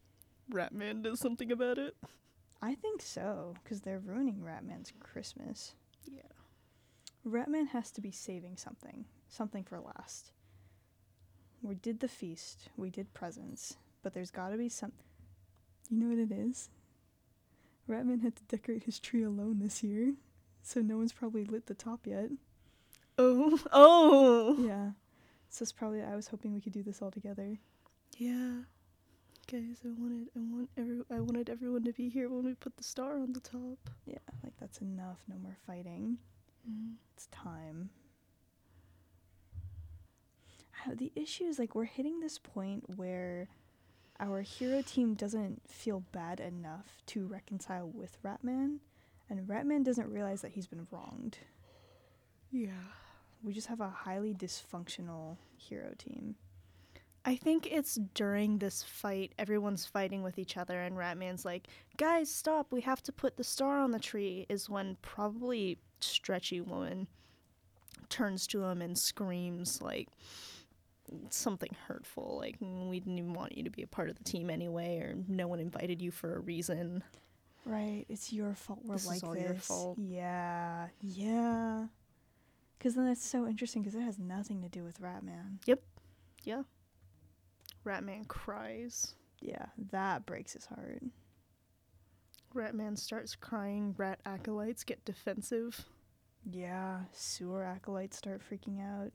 [0.51, 1.95] Ratman does something about it?
[2.61, 5.73] I think so, because they're ruining Ratman's Christmas.
[6.05, 6.21] Yeah.
[7.27, 10.31] Ratman has to be saving something, something for last.
[11.61, 14.91] We did the feast, we did presents, but there's got to be some.
[15.89, 16.69] You know what it is?
[17.89, 20.13] Ratman had to decorate his tree alone this year,
[20.61, 22.29] so no one's probably lit the top yet.
[23.17, 23.59] Oh.
[23.71, 24.55] Oh.
[24.59, 24.91] Yeah.
[25.49, 27.57] So it's probably I was hoping we could do this all together.
[28.17, 28.61] Yeah.
[29.51, 32.77] Guys, I wanted I want every I wanted everyone to be here when we put
[32.77, 33.79] the star on the top.
[34.05, 35.17] Yeah, like that's enough.
[35.27, 36.19] No more fighting.
[36.69, 36.93] Mm.
[37.15, 37.89] It's time.
[40.87, 43.47] The issue is like we're hitting this point where
[44.19, 48.77] our hero team doesn't feel bad enough to reconcile with Ratman,
[49.31, 51.39] and Ratman doesn't realize that he's been wronged.
[52.51, 52.69] Yeah.
[53.41, 56.35] We just have a highly dysfunctional hero team.
[57.25, 62.33] I think it's during this fight, everyone's fighting with each other, and Ratman's like, guys,
[62.33, 67.07] stop, we have to put the star on the tree, is when probably Stretchy Woman
[68.07, 70.07] turns to him and screams, like,
[71.29, 74.49] something hurtful, like, we didn't even want you to be a part of the team
[74.49, 77.03] anyway, or no one invited you for a reason.
[77.65, 79.43] Right, it's your fault we're This is like all this.
[79.43, 79.97] your fault.
[79.99, 81.85] Yeah, yeah.
[82.77, 85.57] Because then it's so interesting because it has nothing to do with Ratman.
[85.65, 85.83] Yep.
[86.45, 86.63] Yeah.
[87.85, 89.15] Ratman cries.
[89.41, 91.01] Yeah, that breaks his heart.
[92.53, 93.93] Ratman starts crying.
[93.97, 95.85] Rat acolytes get defensive.
[96.49, 99.11] Yeah, sewer acolytes start freaking out.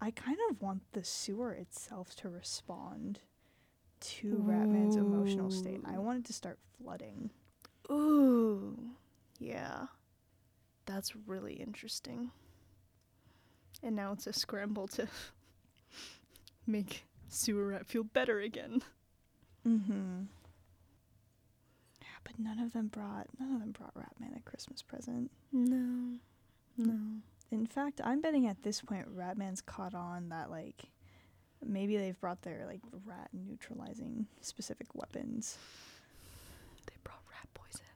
[0.00, 3.20] I kind of want the sewer itself to respond
[4.00, 5.80] to Ratman's emotional state.
[5.84, 6.02] I Ooh.
[6.02, 7.30] want it to start flooding.
[7.90, 8.78] Ooh.
[9.38, 9.86] Yeah.
[10.86, 12.30] That's really interesting.
[13.82, 15.08] And now it's a scramble to
[16.66, 18.82] make Sewer Rat feel better again.
[19.66, 20.22] Mm-hmm.
[22.00, 25.30] Yeah, but none of them brought none of them brought Ratman a Christmas present.
[25.52, 26.18] No.
[26.78, 26.98] No.
[27.50, 30.84] In fact, I'm betting at this point Ratman's caught on that like
[31.64, 35.58] maybe they've brought their like rat neutralizing specific weapons.
[36.86, 37.86] They brought rat poison.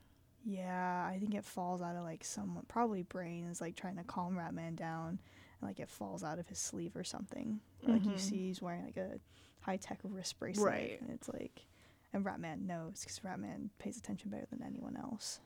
[0.45, 4.05] Yeah, I think it falls out of like someone probably Brain is like trying to
[4.05, 5.19] calm Ratman down
[5.61, 7.61] and like it falls out of his sleeve or something.
[7.87, 8.19] Or, like you Mhm.
[8.21, 9.19] see he's wearing like a
[9.61, 11.01] high tech wrist bracelet Right.
[11.01, 11.67] and it's like
[12.13, 15.41] and Ratman knows because Ratman pays attention better than anyone else.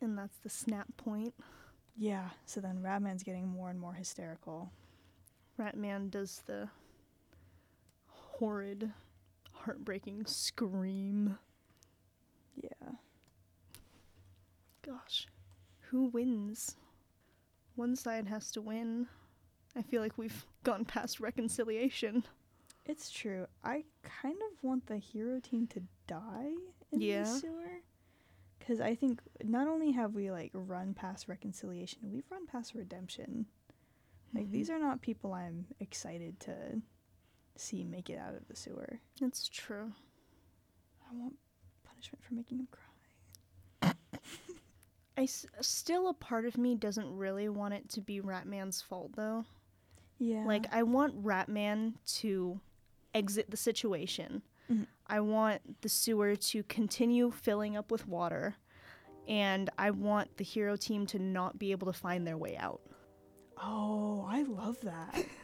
[0.00, 1.34] And that's the snap point.
[1.96, 4.70] Yeah, so then Ratman's getting more and more hysterical.
[5.58, 6.68] Ratman does the
[8.06, 8.92] horrid,
[9.52, 11.38] heartbreaking scream.
[12.56, 12.92] Yeah.
[14.82, 15.26] Gosh.
[15.90, 16.76] Who wins?
[17.74, 19.06] one side has to win.
[19.76, 22.24] I feel like we've gone past reconciliation.
[22.86, 23.46] It's true.
[23.62, 26.54] I kind of want the hero team to die
[26.90, 27.24] in Yeah.
[27.24, 27.82] the sewer.
[28.58, 33.46] Because I think not only have we like run past reconciliation, we've run past redemption.
[34.34, 34.50] Like Mhm.
[34.52, 36.82] these are not people I'm excited to
[37.56, 39.00] see make it out of the sewer.
[39.20, 39.92] That's true.
[41.10, 41.38] I want
[41.84, 43.94] punishment for making them cry.
[45.16, 49.12] I s- still a part of me doesn't really want it to be Ratman's fault
[49.16, 49.44] though.
[50.18, 50.44] Yeah.
[50.44, 52.60] Like I want Ratman to
[53.14, 54.42] exit the situation.
[54.70, 54.86] Mhm.
[55.06, 58.56] I want the sewer to continue filling up with water
[59.26, 62.80] and I want the hero team to not be able to find their way out.
[63.56, 65.24] Oh, I love that.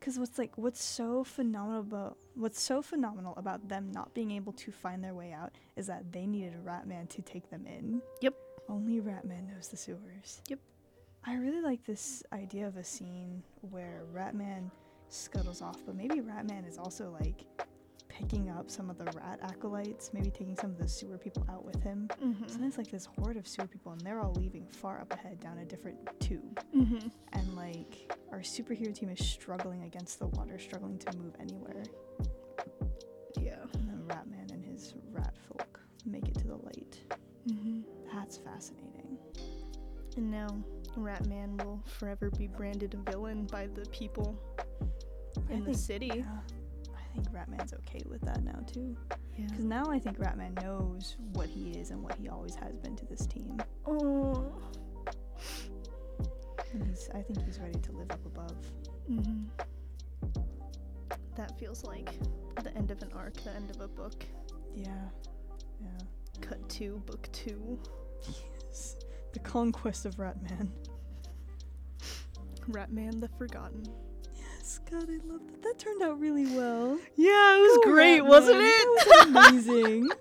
[0.00, 4.52] Cause what's like what's so phenomenal about what's so phenomenal about them not being able
[4.54, 8.00] to find their way out is that they needed a Ratman to take them in.
[8.22, 8.34] Yep.
[8.70, 10.40] Only Ratman knows the sewers.
[10.48, 10.58] Yep.
[11.24, 14.70] I really like this idea of a scene where Ratman
[15.08, 17.44] scuttles off, but maybe Ratman is also like
[18.08, 21.64] picking up some of the rat acolytes, maybe taking some of the sewer people out
[21.64, 22.08] with him.
[22.22, 22.48] Mm-hmm.
[22.48, 25.12] So then it's like this horde of sewer people, and they're all leaving far up
[25.12, 26.62] ahead down a different tube.
[26.74, 27.08] Mm-hmm.
[27.32, 31.82] And like our superhero team is struggling against the water, struggling to move anywhere.
[33.38, 33.62] Yeah.
[33.74, 36.98] And then Ratman and his rat folk make it to the light.
[37.48, 37.80] Mm-hmm.
[38.12, 39.18] That's fascinating.
[40.16, 40.48] And now
[40.96, 44.38] Ratman will forever be branded a villain by the people
[45.48, 46.12] I in the think- city.
[46.14, 46.38] Yeah,
[46.94, 48.96] I think Ratman's okay with that now too.
[49.36, 49.46] Yeah.
[49.48, 52.96] Because now I think Ratman knows what he is and what he always has been
[52.96, 53.58] to this team.
[53.86, 54.52] Oh.
[57.14, 58.56] I think he's ready to live up above.
[59.10, 59.44] Mm-hmm.
[61.36, 62.10] That feels like
[62.62, 64.24] the end of an arc, the end of a book.
[64.74, 64.86] Yeah.
[65.82, 65.88] Yeah.
[66.40, 67.78] Cut two, book two.
[68.68, 68.96] Yes.
[69.32, 70.70] The conquest of Ratman.
[72.68, 73.84] Ratman the Forgotten.
[74.36, 75.62] Yes, God, I love that.
[75.62, 76.98] That turned out really well.
[77.16, 78.28] Yeah, it was Go, great, Ratman.
[78.28, 79.06] wasn't it?
[79.08, 80.08] That was amazing.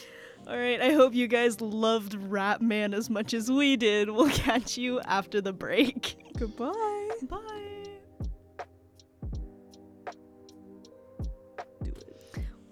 [0.48, 4.10] All right, I hope you guys loved Ratman as much as we did.
[4.10, 6.16] We'll catch you after the break.
[6.38, 7.10] Goodbye.
[7.28, 7.66] Bye.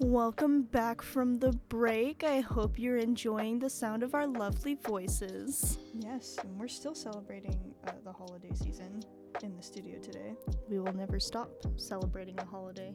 [0.01, 2.23] Welcome back from the break.
[2.23, 5.79] I hope you're enjoying the sound of our lovely voices.
[5.93, 9.03] Yes, and we're still celebrating uh, the holiday season
[9.43, 10.35] in the studio today.
[10.69, 12.95] We will never stop celebrating the holiday.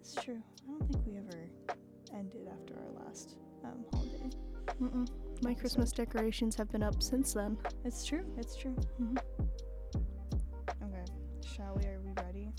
[0.00, 0.42] It's true.
[0.66, 1.48] I don't think we ever
[2.14, 4.30] ended after our last um, holiday.
[4.82, 5.08] Mm-mm.
[5.42, 7.56] My Christmas decorations have been up since then.
[7.84, 8.24] It's true.
[8.36, 8.76] It's true.
[9.00, 9.18] Mhm.
[10.82, 11.04] Okay.
[11.56, 11.86] Shall we?
[11.86, 12.52] Are we ready?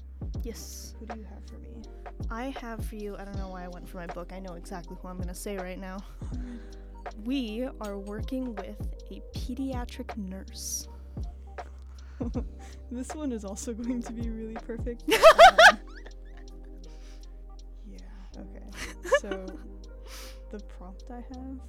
[0.44, 0.96] Yes.
[1.00, 1.82] Who do you have for me?
[2.30, 4.32] I have for you, I don't know why I went for my book.
[4.34, 5.98] I know exactly who I'm going to say right now.
[7.26, 8.78] We are working with
[9.12, 10.88] a pediatric nurse.
[12.92, 15.04] this one is also going to be really perfect.
[15.04, 15.20] Um,
[17.88, 17.98] yeah.
[18.38, 18.66] Okay.
[19.22, 19.46] So
[20.52, 21.60] the prompt I have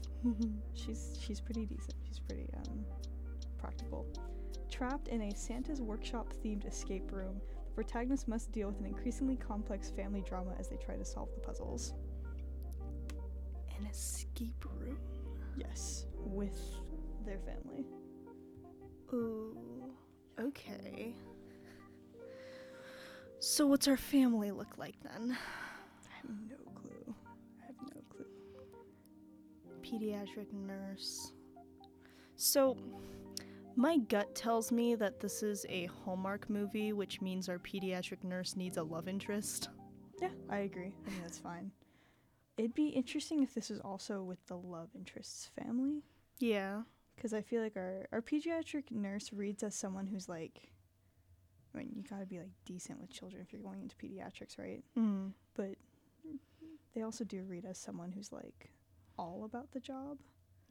[0.75, 1.95] She's she's pretty decent.
[2.07, 2.85] She's pretty um
[3.59, 4.07] practical.
[4.71, 7.41] Trapped in a Santa's workshop themed escape room,
[7.81, 11.31] the protagonist must deal with an increasingly complex family drama as they try to solve
[11.35, 11.95] the puzzles.
[13.79, 14.99] An escape room.
[15.57, 16.61] Yes, with
[17.25, 17.87] their family.
[19.15, 19.57] Ooh.
[20.39, 21.15] Okay.
[23.39, 25.39] So, what's our family look like then?
[26.05, 27.15] I have no clue.
[27.63, 28.27] I have no clue.
[29.83, 31.33] Pediatric nurse.
[32.37, 32.77] So,
[33.77, 38.57] my gut tells me that this is a Hallmark movie, which means our pediatric nurse
[38.57, 39.69] needs a love interest.
[40.21, 40.93] Yeah, I agree.
[41.07, 41.71] I think that's fine.
[42.57, 46.03] It'd be interesting if this was also with the love interest's family.
[46.39, 46.83] Yeah.
[47.17, 50.71] Because I feel like our, our pediatric nurse reads as someone who's like,
[51.75, 54.83] I mean, you gotta be like decent with children if you're going into pediatrics, right?
[54.99, 55.33] Mm.
[55.55, 55.77] But
[56.95, 58.71] they also do read as someone who's like
[59.19, 60.19] all about the job.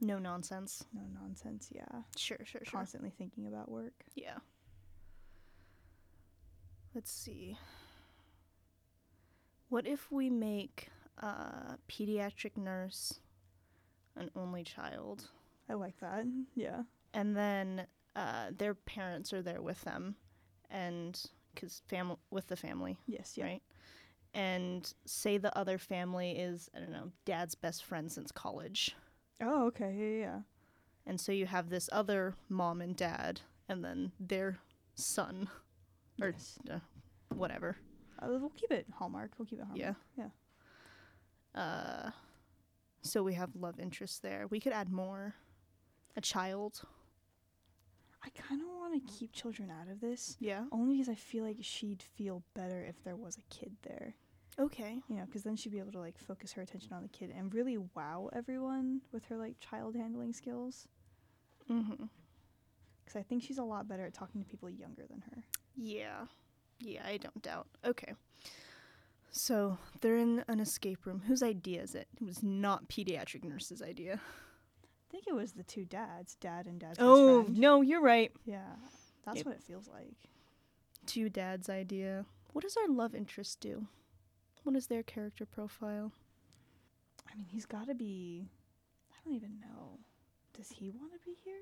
[0.00, 0.84] No nonsense.
[0.94, 1.84] No nonsense, yeah.
[2.16, 2.78] Sure, sure, sure.
[2.78, 3.92] Constantly thinking about work.
[4.14, 4.36] Yeah.
[6.94, 7.56] Let's see.
[9.68, 13.20] What if we make a pediatric nurse
[14.16, 15.28] an only child,
[15.68, 16.24] I like that.
[16.56, 16.82] Yeah.
[17.14, 20.16] and then uh, their parents are there with them,
[20.68, 21.20] and
[21.54, 23.44] because family with the family, Yes, yeah.
[23.44, 23.62] right?
[24.34, 28.94] And say the other family is I don't know, dad's best friend since college,
[29.42, 29.94] Oh, okay.
[29.96, 30.40] Yeah, yeah,
[31.06, 34.58] and so you have this other mom and dad, and then their
[34.94, 35.48] son,
[36.20, 36.58] or Yes.
[36.70, 36.78] uh,
[37.34, 37.76] whatever.
[38.18, 39.32] Uh, we'll keep it Hallmark.
[39.38, 39.96] We'll keep it Hallmark.
[40.16, 40.28] Yeah.
[41.54, 41.60] Yeah.
[41.60, 42.10] Uh,
[43.02, 44.46] so we have love interest there.
[44.48, 45.34] We could add more.
[46.16, 46.82] A child.
[48.22, 50.66] I kind of want to keep children out of this, Yeah.
[50.72, 54.14] only because I feel like she'd feel better if there was a kid there.
[54.58, 55.00] Okay.
[55.08, 57.32] You know, because then she'd be able to like focus her attention on the kid
[57.36, 60.86] and really wow everyone with her like child handling skills.
[61.70, 62.04] Mm-hmm.
[63.04, 65.44] Because I think she's a lot better at talking to people younger than her.
[65.76, 66.26] Yeah.
[66.80, 67.66] Yeah, I don't doubt.
[67.86, 68.14] Okay.
[69.30, 71.22] So they're in an escape room.
[71.26, 72.08] Whose idea is it?
[72.20, 74.14] It was not pediatric nurse's idea.
[74.14, 78.32] I think it was the two dads, dad and dad's Oh no, you're right.
[78.44, 78.62] Yeah,
[79.24, 79.46] that's Yep.
[79.46, 80.14] what it feels like.
[81.06, 82.26] Two dad's idea.
[82.52, 83.86] What does our love interest do?
[84.64, 86.12] What is their character profile?
[87.30, 88.50] I mean, he's got to be.
[89.12, 89.98] I don't even know.
[90.56, 91.54] Does he want to be here?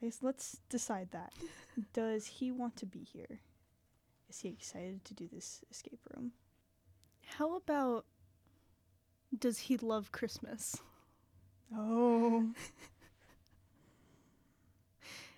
[0.00, 1.32] I guess let's decide that.
[1.92, 3.40] Does he want to be here?
[4.28, 6.32] Is he excited to do this escape room?
[7.38, 8.04] How about
[9.36, 10.76] does he love Christmas?
[11.74, 12.50] Oh,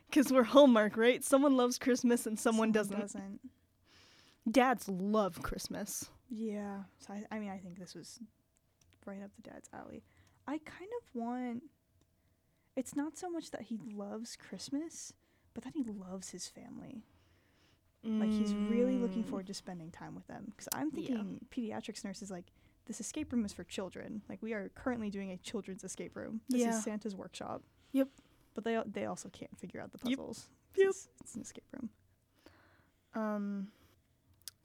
[0.08, 1.22] Because we're Hallmark, right?
[1.22, 2.98] Someone loves Christmas and someone, doesn't.
[2.98, 3.40] Doesn't.
[4.50, 6.08] Dads love Christmas.
[6.28, 6.82] Yeah.
[6.98, 8.20] So I, I mean, I think this was
[9.06, 10.02] right up the dad's alley.
[10.46, 11.62] I kind of want.
[12.76, 15.12] It's not so much that he loves Christmas,
[15.54, 17.02] but that he loves his family.
[18.04, 19.28] Like he's really looking Mm.
[19.28, 20.44] forward to spending time with them.
[20.50, 21.08] Because I'm Yeah.
[21.08, 22.52] thinking pediatrics nurse is like,
[22.86, 24.22] this escape room is for children.
[24.28, 26.40] Like we are currently doing a children's escape room.
[26.48, 26.78] This Yeah.
[26.78, 27.62] is Santa's workshop.
[27.92, 28.08] Yep.
[28.54, 30.18] But they they also can't figure out the Yep.
[30.76, 30.88] Yep.
[30.90, 31.90] It's, it's an escape room.
[33.14, 33.72] Um,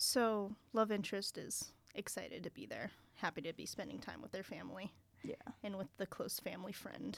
[0.04, 4.44] so love interest is excited to be there, happy to be spending time with their
[4.44, 4.92] family
[5.24, 5.36] Yeah.
[5.64, 7.18] and with the close family friend.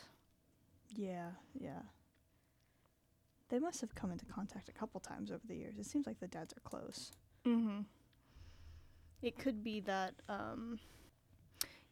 [0.95, 1.31] Yeah.
[1.59, 1.81] Yeah.
[3.49, 5.77] They must have come into contact a couple times over the years.
[5.77, 7.11] It seems like the dads are close.
[7.45, 7.81] Mm-hmm.
[9.21, 10.79] It could be that, um,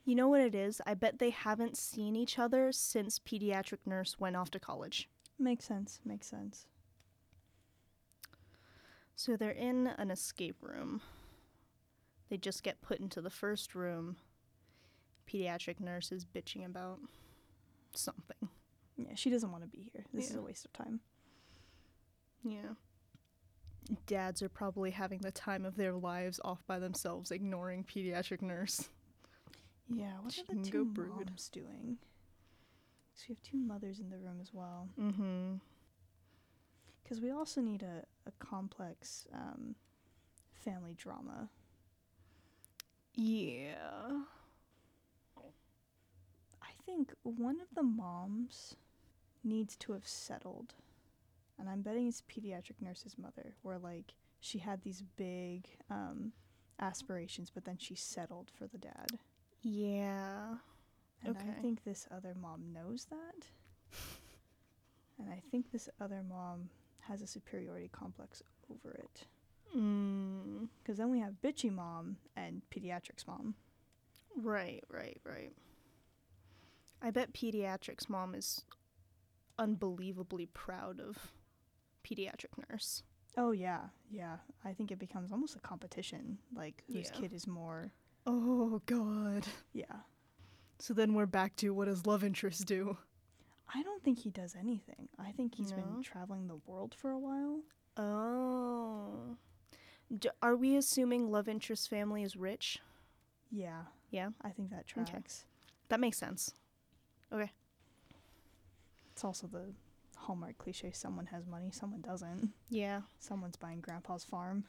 [0.05, 0.81] you know what it is?
[0.85, 5.09] I bet they haven't seen each other since pediatric nurse went off to college.
[5.39, 5.99] Makes sense.
[6.05, 6.65] Makes sense.
[9.15, 11.01] So they're in an escape room.
[12.29, 14.17] They just get put into the first room.
[15.31, 16.99] Pediatric nurse is bitching about
[17.93, 18.49] something.
[18.97, 20.05] Yeah, she doesn't want to be here.
[20.13, 20.99] This is a waste of time.
[22.43, 22.73] Yeah.
[24.07, 28.89] Dads are probably having the time of their lives off by themselves, ignoring pediatric nurse.
[29.89, 31.31] Yeah, what are the two brood.
[31.51, 31.97] doing?
[33.15, 34.87] So we have two mothers in the room as well.
[34.99, 35.55] Mm-hmm.
[37.03, 39.75] Because we also need a, a complex um,
[40.53, 41.49] family drama.
[43.15, 44.21] Yeah.
[46.61, 48.75] I think one of the moms
[49.43, 50.73] needs to have settled.
[51.59, 56.31] And I'm betting it's pediatric nurse's mother, where like she had these big um,
[56.79, 59.19] aspirations, but then she settled for the dad.
[59.61, 60.55] Yeah.
[61.25, 63.47] And I think this other mom knows that.
[65.19, 66.69] And I think this other mom
[67.07, 68.41] has a superiority complex
[68.71, 69.25] over it.
[69.75, 70.67] Mm.
[70.81, 73.55] Because then we have bitchy mom and pediatrics mom.
[74.35, 75.51] Right, right, right.
[77.01, 78.63] I bet pediatrics mom is
[79.59, 81.17] unbelievably proud of
[82.03, 83.03] pediatric nurse.
[83.37, 84.37] Oh, yeah, yeah.
[84.63, 86.37] I think it becomes almost a competition.
[86.55, 87.19] Like, whose Yeah.
[87.19, 87.91] kid is more.
[88.25, 89.45] Oh god.
[89.73, 90.01] Yeah.
[90.79, 92.97] So then we're back to what does love interest do?
[93.73, 95.09] I don't think he does anything.
[95.17, 95.77] I think he's No?
[95.77, 97.61] been traveling the world for a while.
[97.97, 99.37] Oh.
[100.17, 102.79] D- are we assuming love interest family is rich?
[103.51, 105.19] Yeah, Yeah, I think that Okay.
[105.89, 106.53] that makes sense.
[107.31, 107.51] Okay.
[109.11, 109.73] It's also the
[110.15, 112.51] hallmark cliche someone has money, someone doesn't.
[112.69, 113.01] Yeah.
[113.19, 114.65] Someone's buying grandpa's farm.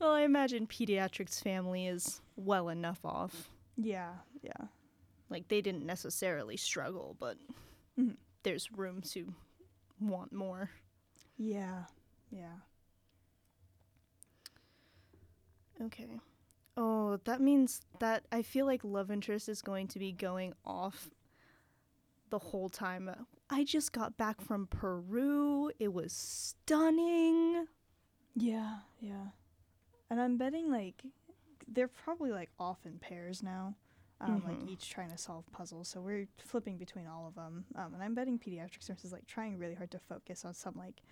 [0.00, 3.48] Well, I imagine pediatrics family is well enough off.
[3.76, 4.66] Yeah, yeah.
[5.32, 7.38] Like they didn't necessarily struggle, but
[7.98, 8.16] Mhm.
[8.42, 9.34] there's room to
[10.00, 10.70] want more.
[11.36, 11.86] Yeah,
[12.30, 12.58] yeah.
[15.80, 16.20] Okay.
[16.76, 21.10] Oh, that means that I feel like love interest is going to be going off
[22.30, 23.10] the whole time.
[23.50, 25.70] I just got back from Peru.
[25.78, 27.66] It was stunning.
[28.34, 29.28] Yeah, yeah.
[30.08, 31.02] And I'm betting like
[31.68, 33.74] they're probably like off in pairs now.
[34.24, 34.44] Um, Mhm.
[34.44, 35.88] like each trying to solve puzzles.
[35.88, 37.64] So we're flipping between all of them.
[37.74, 40.74] Um, and I'm betting pediatrics nurse is like trying really hard to focus on some
[40.76, 41.02] like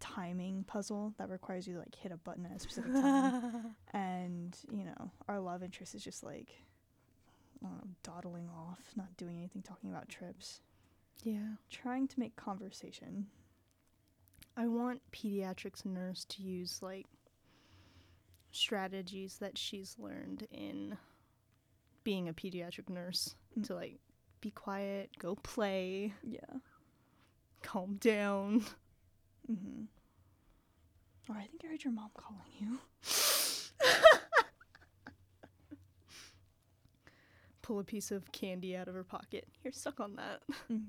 [0.00, 3.76] timing puzzle that requires you to like hit a button at a specific time.
[3.92, 6.48] and, you know, our love interest is just like
[7.62, 10.62] I don't know, dawdling off, not doing anything, talking about trips,
[11.22, 11.56] Yeah.
[11.70, 13.26] trying to make conversation.
[14.56, 17.06] I want pediatrics nurse to use like
[18.50, 20.96] strategies that she's learned in
[22.06, 23.66] being a pediatric nurse Mm.
[23.66, 23.98] to like
[24.40, 26.60] be quiet, go play, Yeah.
[27.62, 28.60] calm down.
[29.50, 29.84] Mm-hmm.
[31.28, 32.78] Oh, I think I heard your mom calling you.
[37.62, 39.48] Pull a piece of candy out of her pocket.
[39.62, 40.42] Here, suck on that.
[40.70, 40.84] Mm.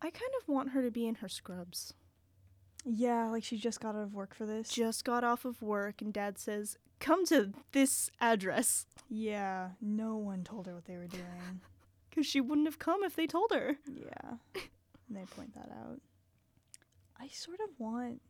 [0.00, 1.92] I kind of want her to be in her scrubs.
[2.84, 4.68] Yeah, like she just got out of work for this.
[4.68, 8.86] Just got off of work, and dad says, Come to this address.
[9.08, 11.60] yeah, no one told her what they were doing.
[12.10, 13.76] Because she wouldn't have come if they told her.
[13.86, 16.00] yeah, and they point that out.
[17.20, 18.22] I sort of want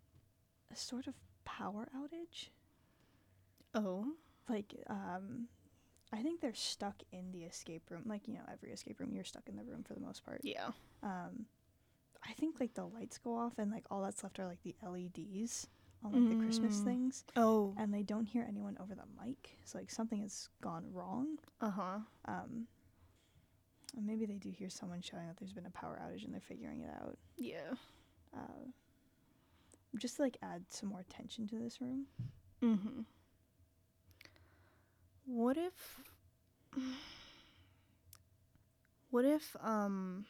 [0.70, 1.14] a sort of
[1.46, 2.48] power outage.
[3.74, 4.12] Oh.
[4.48, 5.46] Like, um,
[6.12, 8.02] I think they're stuck in the escape room.
[8.04, 10.40] Like, you know, every escape room, you're stuck in the room for the most part.
[10.42, 10.68] Yeah.
[11.02, 11.46] Um,
[12.28, 14.74] I think like the lights go off and like all that's left are like the
[14.86, 15.68] LEDs
[16.04, 16.84] on like the Christmas Mm.
[16.84, 17.74] things, Oh.
[17.76, 19.56] and they don't hear anyone over the mic.
[19.64, 21.38] So like something has gone wrong.
[21.60, 21.98] Uh huh.
[22.26, 22.66] Um,
[23.96, 26.40] and maybe they do hear someone shouting that there's been a power outage and they're
[26.40, 27.18] figuring it out.
[27.36, 27.74] Yeah.
[28.34, 28.70] Uh,
[29.96, 32.06] just to like add some more tension to this room.
[32.62, 33.00] Mm hmm.
[35.26, 36.00] What if.
[39.10, 40.26] What if, um.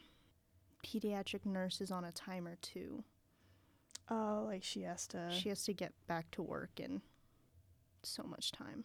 [0.87, 3.03] Pediatric nurse is on a timer too?
[4.11, 5.31] Oh, like she has to.
[5.31, 7.03] she has to get back to work in
[8.03, 8.85] so much time.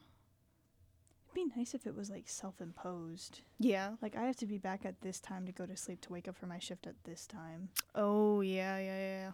[1.25, 3.41] It'd be nice if it was like self-imposed.
[3.59, 3.91] Yeah.
[4.01, 6.27] Like I have to be back at this time to go to sleep to wake
[6.27, 7.69] up for my shift at this time.
[7.95, 9.31] Oh, yeah, yeah, yeah.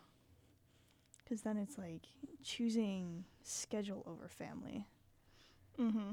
[1.23, 2.03] Because then it's like
[2.43, 4.85] choosing schedule over family,
[5.79, 6.09] Mm hmm.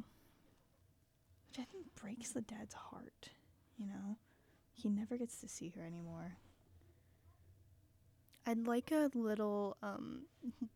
[1.48, 3.30] which I think breaks the dad's heart.
[3.78, 4.16] You know,
[4.72, 6.36] he never gets to see her anymore.
[8.46, 10.22] I'd like a little, um,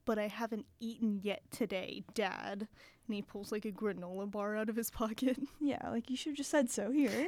[0.05, 2.67] but I haven't eaten yet today, Dad.
[3.07, 5.39] And he pulls like a granola bar out of his pocket.
[5.61, 7.11] Yeah, like you should have just said so here.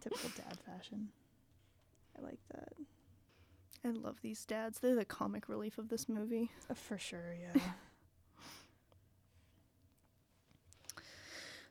[0.00, 1.08] Typical dad fashion.
[2.18, 2.72] I like that.
[3.84, 4.78] I love these dads.
[4.80, 6.50] They're the comic relief of this movie.
[6.70, 7.60] Uh, for sure, yeah.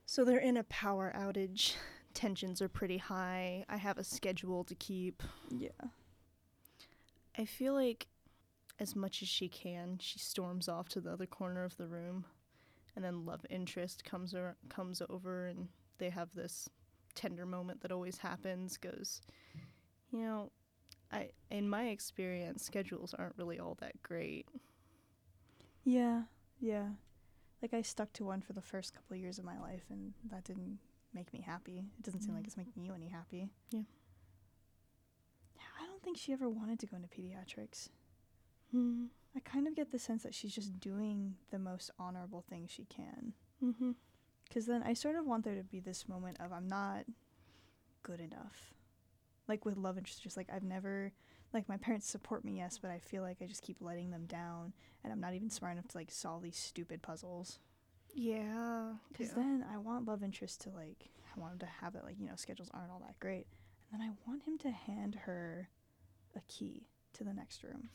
[0.05, 1.73] So they're in a power outage.
[2.13, 3.65] Tensions are pretty high.
[3.67, 5.23] I have a schedule to keep.
[5.49, 5.69] yeah.
[7.37, 8.07] I feel like
[8.79, 12.25] as much as she can, she storms off to the other corner of the room.
[12.95, 15.67] And then love interest comes or comes over and
[15.97, 16.69] they have this
[17.15, 19.21] tender moment that always happens goes,
[20.11, 20.51] you know,
[21.11, 24.47] I in my experience, schedules aren't really all that great.
[25.83, 26.23] Yeah,
[26.59, 26.89] yeah.
[27.61, 30.13] Like I stuck to one for the first couple of years of my life, and
[30.29, 30.79] that didn't
[31.13, 31.79] make me happy.
[31.97, 32.47] It doesn't seem like Mm.
[32.47, 33.49] it's making you any happy.
[33.71, 33.81] Yeah.
[36.03, 37.89] Yeah, I don't think she ever wanted to go into pediatrics.
[38.75, 39.07] Mm.
[39.35, 42.85] I kind of get the sense that she's just doing the most honorable thing she
[42.85, 43.33] can.
[43.63, 43.91] Mm-hmm.
[44.47, 47.05] Because then I sort of want there to be this moment of I'm not
[48.03, 48.73] good enough.
[49.47, 51.13] Like with love interest, just like I've never,
[51.53, 54.25] like my parents support me, yes, but I feel like I just keep letting them
[54.25, 54.73] down,
[55.03, 57.59] and I'm not even smart enough to like solve these stupid puzzles.
[58.13, 58.93] Yeah.
[59.11, 59.35] Because yeah.
[59.37, 62.27] then I want love interest to like, I want him to have that like you
[62.27, 63.47] know schedules aren't all that great,
[63.91, 65.69] and then I want him to hand her
[66.35, 67.89] a key to the next room,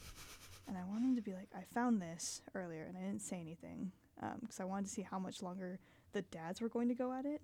[0.67, 3.41] and I want him to be like, I found this earlier, and I didn't say
[3.41, 3.93] anything,
[4.41, 5.79] because I wanted to see how much longer
[6.13, 7.43] the dads were going to go at it,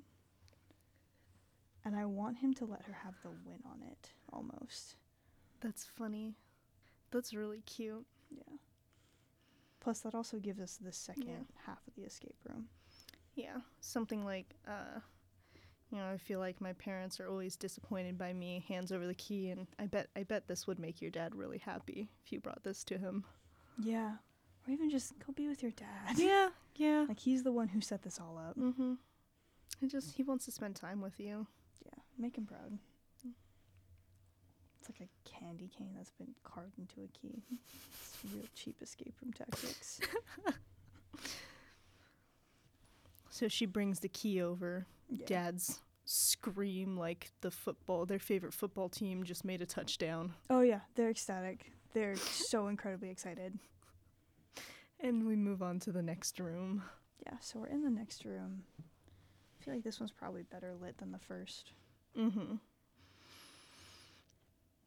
[1.85, 4.97] and I want him to let her have the win on it almost.
[5.61, 6.35] That's funny.
[7.11, 8.07] That's really cute.
[8.31, 8.57] Yeah.
[9.81, 11.61] Plus, that also gives us the second Yeah.
[11.67, 12.69] half of the escape room.
[13.35, 15.01] Yeah, something like, uh,
[15.95, 18.65] you know, I feel like my parents are always disappointed by me.
[18.67, 21.59] Hands over the key, and I bet, I bet this would make your dad really
[21.59, 23.25] happy if you brought this to him.
[23.79, 24.15] Yeah.
[24.67, 26.19] Or even just go be with your dad.
[26.19, 27.05] Yeah, yeah.
[27.07, 28.59] Like he's the one who set this all up.
[28.59, 28.95] Mm-hmm.
[29.81, 31.47] He just he wants to spend time with you.
[31.87, 32.79] Yeah, make him proud.
[34.81, 37.43] It's like a candy cane that's been carved into a key.
[37.53, 40.01] it's real cheap escape room tactics.
[43.35, 44.87] So she brings the key over.
[45.11, 45.27] Yeah.
[45.27, 50.35] Dads scream like the football, their favorite football team just made a touchdown.
[50.49, 51.73] Oh yeah, they're ecstatic.
[51.95, 53.59] They're so incredibly excited.
[55.01, 56.85] And we move on to the next room.
[57.27, 58.63] Yeah, so we're in the next room.
[58.79, 61.73] I feel like this one's probably better lit than the first.
[62.17, 62.55] Mm-hmm.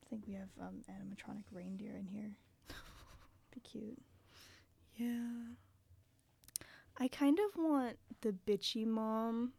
[0.05, 2.31] I think we have um, animatronic reindeer in here.
[3.53, 3.99] Be cute.
[4.95, 5.33] Yeah.
[6.97, 9.53] I kind of want the bitchy mom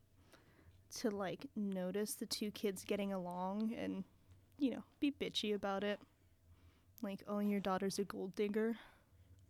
[0.98, 4.04] to like notice the two kids getting along and,
[4.58, 6.00] you know, be bitchy about it.
[7.02, 8.76] Like, oh, your daughter's a gold digger.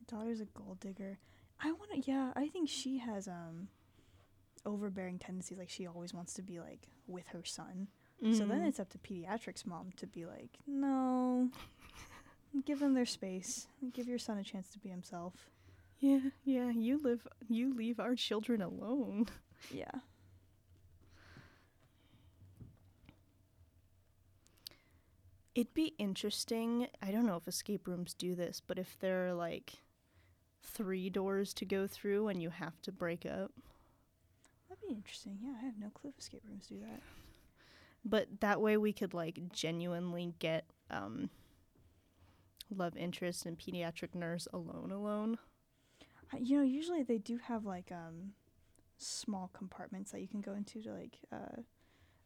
[0.07, 1.19] Daughter's a gold digger.
[1.63, 2.11] I want to.
[2.11, 3.69] Yeah, I think she has um
[4.67, 5.57] overbearing tendencies.
[5.59, 7.89] Like she always wants to be like with her son.
[8.33, 8.67] So then Mm.
[8.69, 11.51] it's up to pediatrics mom to be like, no,
[12.67, 13.69] give them their space.
[13.93, 15.49] Give your son a chance to be himself.
[16.01, 16.71] Yeah, yeah.
[16.71, 17.27] You live.
[17.49, 19.27] You leave our children alone.
[19.71, 19.91] Yeah.
[25.55, 26.89] It'd be interesting.
[27.03, 29.75] I don't know if escape rooms do this, but if there are like
[30.63, 33.53] three doors to go through and you have to break up,
[34.69, 35.39] That'd be interesting.
[35.43, 37.03] Yeah, I have no clue if escape rooms do that.
[38.05, 41.31] but that way we could like genuinely get um
[42.71, 45.39] love interest and pediatric nurse alone alone.
[46.33, 48.33] I, you know, usually they do have like um
[48.99, 51.63] small compartments that you can go into to like uh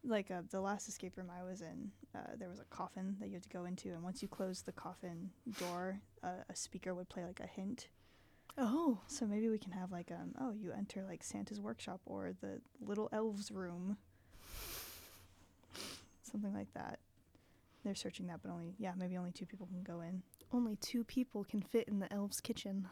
[0.05, 3.29] like uh, the last escape room I was in, uh, there was a coffin that
[3.29, 5.31] you had to go into, and once you closed the coffin
[5.61, 7.87] door, uh, a speaker would play like a hint.
[8.59, 12.33] Oh, So maybe we can have like um oh you enter like Santa's workshop or
[12.41, 13.97] the little elves room,
[16.23, 16.99] something like that.
[17.85, 20.23] They're searching that, but only yeah maybe only two people can go in.
[20.53, 22.89] only two people can fit in the elves' kitchen.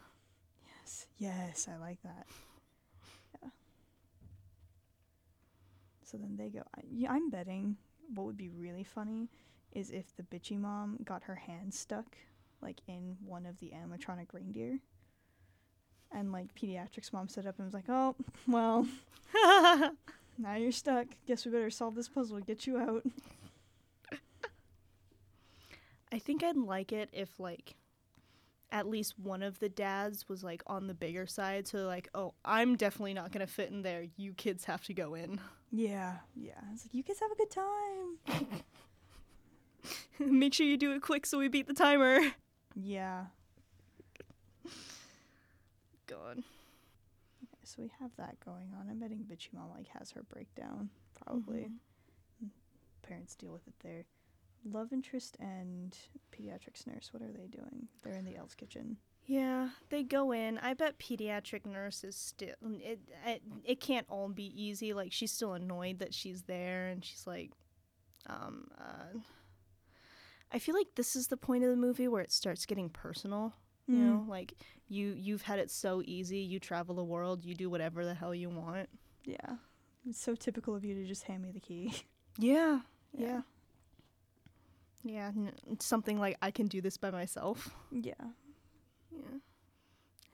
[0.91, 2.27] Yes, yes, I like that.
[3.43, 3.51] Yeah.
[6.05, 6.63] So then they go.
[6.77, 7.77] I, I'm betting
[8.15, 9.29] what would be really funny
[9.73, 12.17] is if the bitchy mom got her hand stuck,
[12.61, 14.81] like in one of the animatronic reindeer,
[16.11, 18.17] and like pediatrics mom stood up and was like, "Oh,
[18.49, 18.87] well,
[20.39, 21.07] now you're stuck.
[21.27, 22.41] Guess we better solve this puzzle.
[22.41, 23.05] Get you out."
[26.13, 27.77] I think I'd like it if like
[28.73, 32.33] at least one of the dads was like on the bigger side so like oh
[32.45, 35.41] i'm definitely not going to fit in there you kids have to go in
[35.73, 36.53] Yeah, yeah.
[36.73, 38.63] It's like you guys have a good time.
[40.19, 42.21] make sure you do it quick so we beat the timer
[42.75, 43.27] Yeah.
[46.07, 46.43] god
[47.65, 48.89] So we have that going on.
[48.91, 50.91] I'm betting bitchy mom like has her breakdown
[51.25, 51.69] probably.
[52.43, 52.51] Mhm.
[53.03, 54.05] parents deal with it there.
[54.65, 55.97] Love interest and
[56.33, 57.89] pediatrics nurse, what are they doing?
[58.03, 58.99] They're in the elves kitchen.
[59.27, 64.29] yeah they go in i bet pediatric nurse is still it, it it can't all
[64.29, 67.51] be easy like she's still annoyed that she's there and she's like
[68.27, 69.19] um uh
[70.53, 73.53] i feel like this is the point of the movie where it starts getting personal
[73.87, 74.01] you Mm.
[74.05, 74.55] know like
[74.89, 78.35] you you've had it so easy you travel the world you do whatever the hell
[78.35, 78.89] you want
[79.25, 79.57] Yeah.
[80.09, 81.93] It's so typical of you to just hand me the key.
[82.39, 82.81] yeah
[83.13, 83.27] Yeah.
[83.29, 83.41] yeah
[85.05, 88.13] yeah n- something like i can do this by myself yeah.
[89.11, 89.23] yeah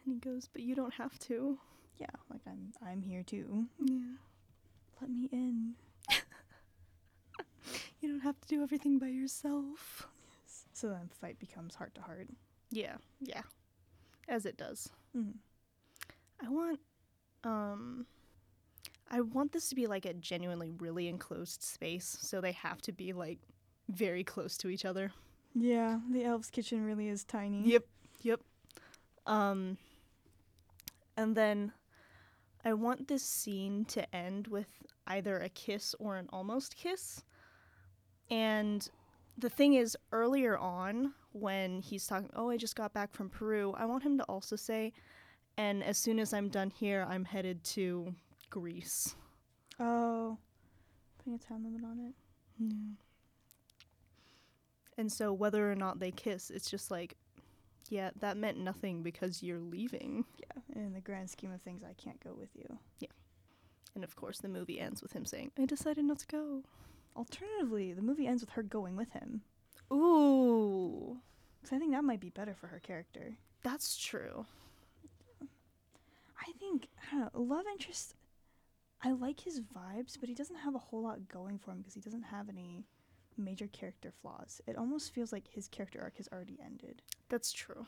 [0.04, 1.58] and he goes but you don't have to
[1.98, 2.06] Yeah.
[2.30, 3.66] Like I'm I'm here too.
[3.80, 4.16] yeah
[5.00, 5.74] Let me in.
[8.00, 10.06] you don't have to do everything by yourself
[10.44, 10.64] Yes.
[10.72, 12.28] So then fight becomes heart to heart.
[12.70, 13.42] yeah yeah
[14.28, 15.32] as it does Mm.
[16.44, 16.78] i want
[17.44, 18.04] um
[19.10, 22.92] i want this to be like a genuinely really enclosed space so they have to
[22.92, 23.38] be like
[23.88, 25.12] very close to each other
[25.54, 27.62] Yeah, the elves kitchen really is tiny.
[27.70, 27.84] Yep.
[28.22, 28.40] Yep.
[29.26, 29.78] Um
[31.16, 31.72] and then
[32.64, 34.66] I want this scene to end with
[35.06, 37.22] either a kiss or an almost kiss.
[38.28, 38.86] And
[39.38, 43.72] the thing is earlier on when he's talking, "Oh, I just got back from Peru."
[43.78, 44.92] I want him to also say,
[45.56, 48.14] "And as soon as I'm done here, I'm headed to
[48.50, 49.14] Greece."
[49.78, 50.38] Oh.
[51.18, 52.14] Putting a time limit on it.
[52.58, 52.96] Yeah.
[54.98, 57.16] And so whether or not they kiss, it's just like
[57.88, 60.24] yeah, that meant nothing because you're leaving.
[60.40, 60.82] Yeah.
[60.82, 62.78] In the grand scheme of things, I can't go with you.
[62.98, 63.10] Yeah.
[63.94, 66.62] And of course, the movie ends with him saying, I decided not to go.
[67.16, 69.42] Alternatively, the movie ends with her going with him.
[69.92, 71.18] Ooh,
[71.62, 73.36] Because I think that might be better for her character.
[73.62, 74.46] that's true.
[76.40, 77.40] I think I don't know.
[77.40, 78.14] Love interest.
[79.02, 81.94] I like his vibes, but he doesn't have a whole lot going for him because
[81.94, 82.84] he doesn't have any
[83.36, 84.60] major character flaws.
[84.66, 87.02] It almost feels like his character arc has already ended.
[87.28, 87.86] That's true.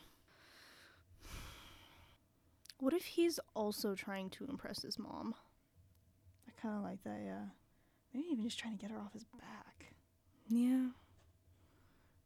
[2.81, 5.35] What if he's also trying to impress his mom?
[6.47, 7.21] I kind of like that.
[7.25, 7.47] Yeah,
[8.15, 9.95] maybe even just trying to get her off his back.
[10.49, 10.89] Yeah.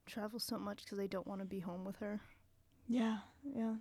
[0.04, 2.20] Travel so much because they don't want to be home with her.
[2.86, 3.74] Yeah, yeah.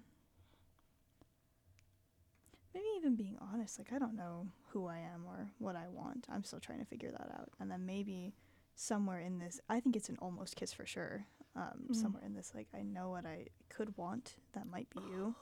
[2.74, 6.26] Maybe even being honest, like I don't know who I am or what I want.
[6.30, 7.50] I'm still trying to figure that out.
[7.60, 8.34] And then maybe
[8.76, 11.26] somewhere in this, I think it's an almost kiss for sure.
[11.56, 11.96] Um, Mhm.
[11.96, 14.38] Somewhere in this, like I know what I could want.
[14.54, 15.36] That might be you.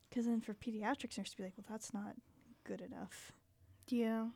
[0.09, 2.15] Because then for pediatrics nurse to be like, well, that's not
[2.63, 3.33] good enough.
[3.89, 4.29] Yeah.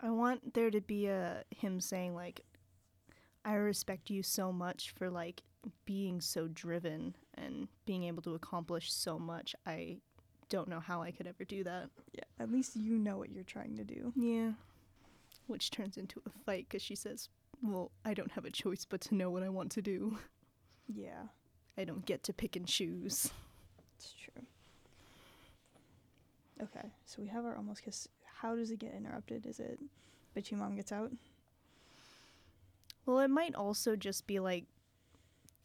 [0.00, 2.40] I want there to be a him saying like
[3.44, 5.42] I respect you so much for like
[5.84, 9.54] being so driven and being able to accomplish so much.
[9.66, 9.98] I
[10.52, 11.88] don't know how I could ever do that.
[12.12, 14.12] Yeah, at least you know what you're trying to do.
[14.14, 14.50] Yeah.
[15.46, 17.30] Which turns into a fight because she says,
[17.62, 20.18] Well, I don't have a choice but to know what I want to do.
[20.86, 21.22] Yeah,
[21.78, 23.30] I don't get to pick and choose.
[23.96, 24.44] it's true.
[26.62, 28.06] Okay, so we have our almost kiss.
[28.42, 29.46] How does it get interrupted?
[29.46, 29.78] Is it
[30.36, 31.12] bitchy mom gets out?
[33.06, 34.66] Well, it might also just be like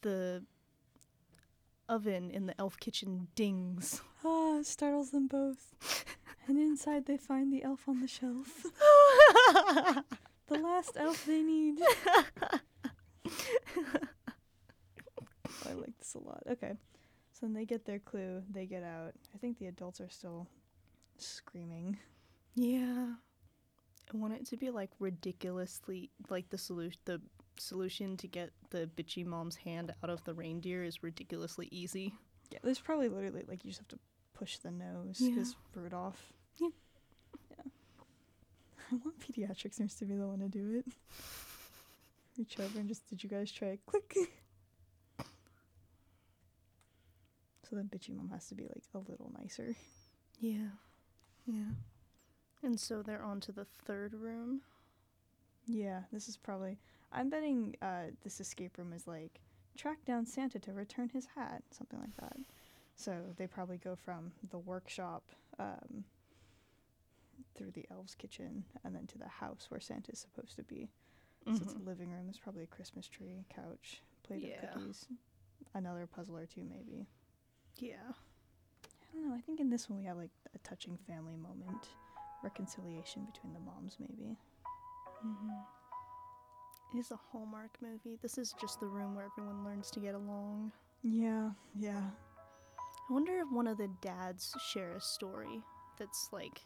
[0.00, 0.44] the
[1.90, 4.00] oven in the elf kitchen dings.
[4.24, 5.74] Oh, Startles them both.
[6.46, 8.64] and inside they find the elf on the shelf.
[10.48, 11.78] the last elf they need.
[15.46, 16.42] Oh, I like this a lot.
[16.50, 16.72] Okay.
[17.32, 19.12] So then they get their clue, they get out.
[19.34, 20.48] I think the adults are still
[21.18, 21.98] screaming.
[22.54, 23.12] Yeah.
[24.12, 27.20] I want it to be like ridiculously like the solution the
[27.58, 32.14] solution to get the bitchy mom's hand out of the reindeer is ridiculously easy.
[32.50, 33.98] Yeah, there's probably literally like you just have to
[34.38, 35.30] push the nose Yeah.
[35.30, 36.32] because Rudolph.
[36.60, 36.68] Yeah.
[37.50, 37.56] Yeah.
[38.92, 40.92] I want pediatrics nurse to be the one to do it.
[42.38, 43.78] Reach over and just, did you guys try?
[43.86, 44.14] Click.
[47.68, 49.74] so then bitchy mom has to be like a little nicer.
[50.40, 50.68] Yeah.
[51.46, 51.72] Yeah.
[52.62, 54.62] And so they're on to the third room.
[55.66, 56.78] Yeah, this is probably.
[57.12, 59.40] I'm betting uh, this escape room is like
[59.76, 62.36] track down Santa to return his hat, something like that.
[62.98, 65.22] So they probably go from the workshop
[65.60, 66.04] um,
[67.54, 70.90] through the elves' kitchen and then to the house where Santa's supposed to be.
[71.46, 71.86] So it's a Mhm.
[71.86, 72.24] living room.
[72.24, 74.64] There's probably a Christmas tree, couch, plate Yeah.
[74.64, 75.06] of cookies,
[75.74, 77.06] another puzzle or two, maybe.
[77.76, 78.12] Yeah.
[78.12, 79.34] I don't know.
[79.34, 81.90] I think in this one we have like a touching family moment,
[82.42, 84.36] reconciliation between the moms, maybe.
[85.24, 85.50] Mm-hmm.
[86.94, 88.16] It is a Hallmark movie.
[88.20, 90.72] This is just the room where everyone learns to get along.
[91.02, 92.10] Yeah, yeah.
[93.08, 95.62] I wonder if one of the dads share a story
[95.98, 96.60] that's like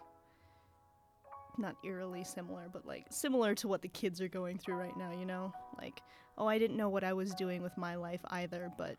[1.58, 5.12] not eerily similar, but like similar to what the kids are going through right now,
[5.12, 5.52] you know?
[5.80, 6.02] Like,
[6.38, 8.96] oh, I didn't know what I was doing with my life either, but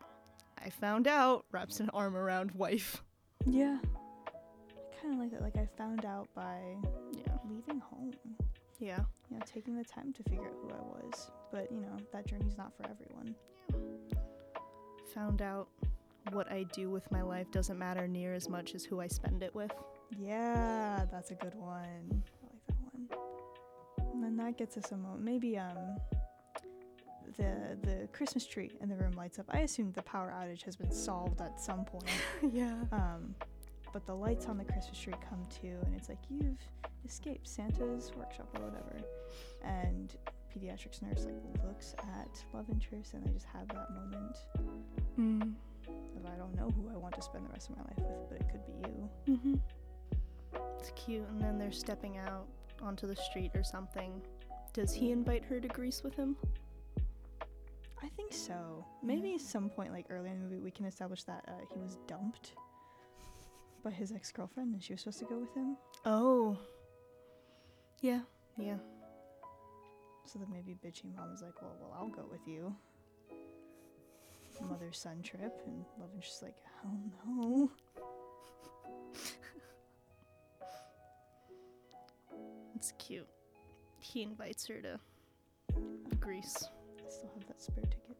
[0.64, 3.02] I found out, wraps an arm around wife.
[3.44, 3.78] Yeah.
[4.28, 5.42] I kind of like that.
[5.42, 6.76] Like, I found out by
[7.12, 7.36] Yeah.
[7.44, 8.14] leaving home,
[8.78, 9.00] Yeah.
[9.28, 11.30] you know, taking the time to figure out who I was.
[11.50, 13.34] But, you know, that journey's not for everyone.
[13.68, 14.20] Yeah.
[15.08, 15.68] Found out
[16.32, 19.42] what I do with my life doesn't matter near as much as who I spend
[19.42, 19.72] it with.
[20.18, 21.74] Yeah, that's a good one.
[22.10, 24.12] I like that one.
[24.12, 25.22] And then that gets us a moment.
[25.22, 25.96] Maybe, um,
[27.36, 29.46] the the Christmas tree in the room lights up.
[29.50, 32.04] I assume the power outage has been solved at some point.
[32.52, 32.74] yeah.
[32.92, 33.34] Um,
[33.92, 36.58] but the lights on the Christmas tree come to, and it's like you've
[37.04, 38.96] escaped Santa's workshop or whatever.
[39.62, 40.14] And
[40.54, 44.36] pediatrics nurse like looks at love interest, and they just have that moment
[45.18, 45.54] Mm.
[46.26, 48.40] I don't know who I want to spend the rest of my life with, but
[48.40, 49.36] it could be you.
[49.36, 49.54] Mm-hmm.
[50.78, 51.28] It's cute.
[51.28, 52.46] And then they're stepping out
[52.82, 54.20] onto the street or something.
[54.72, 56.36] Does he invite her to Greece with him?
[58.02, 58.84] I think so.
[59.02, 61.98] Maybe some point like early in the movie we can establish that uh, he was
[62.06, 62.54] dumped
[63.82, 65.76] by his ex girlfriend, and she was supposed to go with him.
[66.04, 66.58] Oh.
[68.00, 68.20] Yeah.
[68.58, 68.76] Yeah.
[70.26, 72.74] So that maybe bitchy mom is like, well, well, I'll go with you.
[74.60, 77.70] Mother son trip, and love interest like, hell no.
[82.74, 83.28] It's cute.
[83.98, 85.00] He invites her to
[86.20, 86.68] Greece.
[86.98, 88.18] I still have that spare ticket.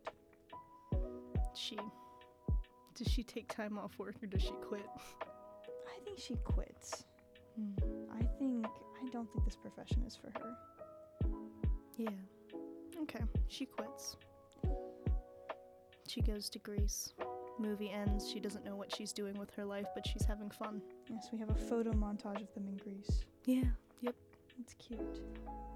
[1.54, 1.76] She.
[2.94, 4.86] Does she take time off work or does she quit?
[5.20, 7.04] I think she quits.
[7.60, 8.08] Mm.
[8.18, 8.66] I think
[9.04, 10.56] I don't think this profession is for her.
[11.98, 12.08] Yeah.
[13.02, 13.20] Okay.
[13.48, 14.16] She quits.
[16.14, 17.12] She goes to Greece.
[17.58, 18.30] Movie ends.
[18.30, 20.80] She doesn't know what she's doing with her life, but she's having fun.
[21.10, 23.24] Yes, we have a photo montage of them in Greece.
[23.46, 23.64] Yeah.
[24.00, 24.14] Yep.
[24.60, 25.00] It's cute.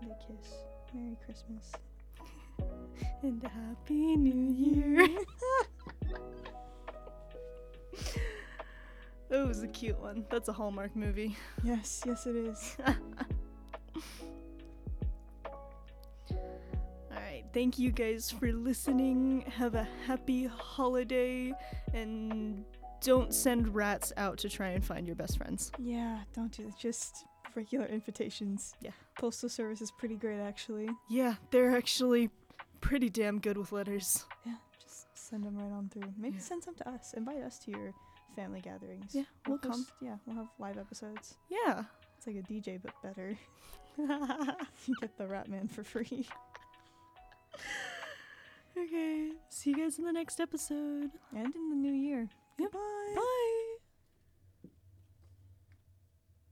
[0.00, 0.52] They kiss.
[0.94, 1.72] Merry Christmas.
[3.22, 5.08] And a happy new year.
[9.28, 10.24] that was a cute one.
[10.30, 11.36] That's a Hallmark movie.
[11.64, 12.76] Yes, yes it is.
[17.58, 19.40] thank you guys for listening.
[19.56, 21.52] Have a happy holiday
[21.92, 22.64] and
[23.02, 25.72] don't send rats out to try and find your best friends.
[25.76, 26.78] Yeah, don't do that.
[26.78, 27.24] Just
[27.56, 28.74] regular invitations.
[28.80, 28.92] Yeah.
[29.18, 30.88] Postal service is pretty great actually.
[31.10, 32.30] Yeah, they're actually
[32.80, 34.24] pretty damn good with letters.
[34.46, 36.12] Yeah, just send them right on through.
[36.16, 36.42] Maybe Yeah.
[36.42, 37.12] send some to us.
[37.14, 37.92] Invite us to your
[38.36, 39.16] family gatherings.
[39.16, 39.72] Yeah, we'll come.
[39.72, 41.36] host- Yeah, we'll have live episodes.
[41.50, 41.82] Yeah.
[42.18, 43.36] It's like a DJ but better.
[43.98, 46.28] you get the Rat Man for free.
[48.76, 51.10] Okay, see you guys in the next episode.
[51.34, 52.28] And in the new year.
[52.58, 52.72] Yep.
[52.72, 53.14] Bye.
[53.14, 53.67] Bye.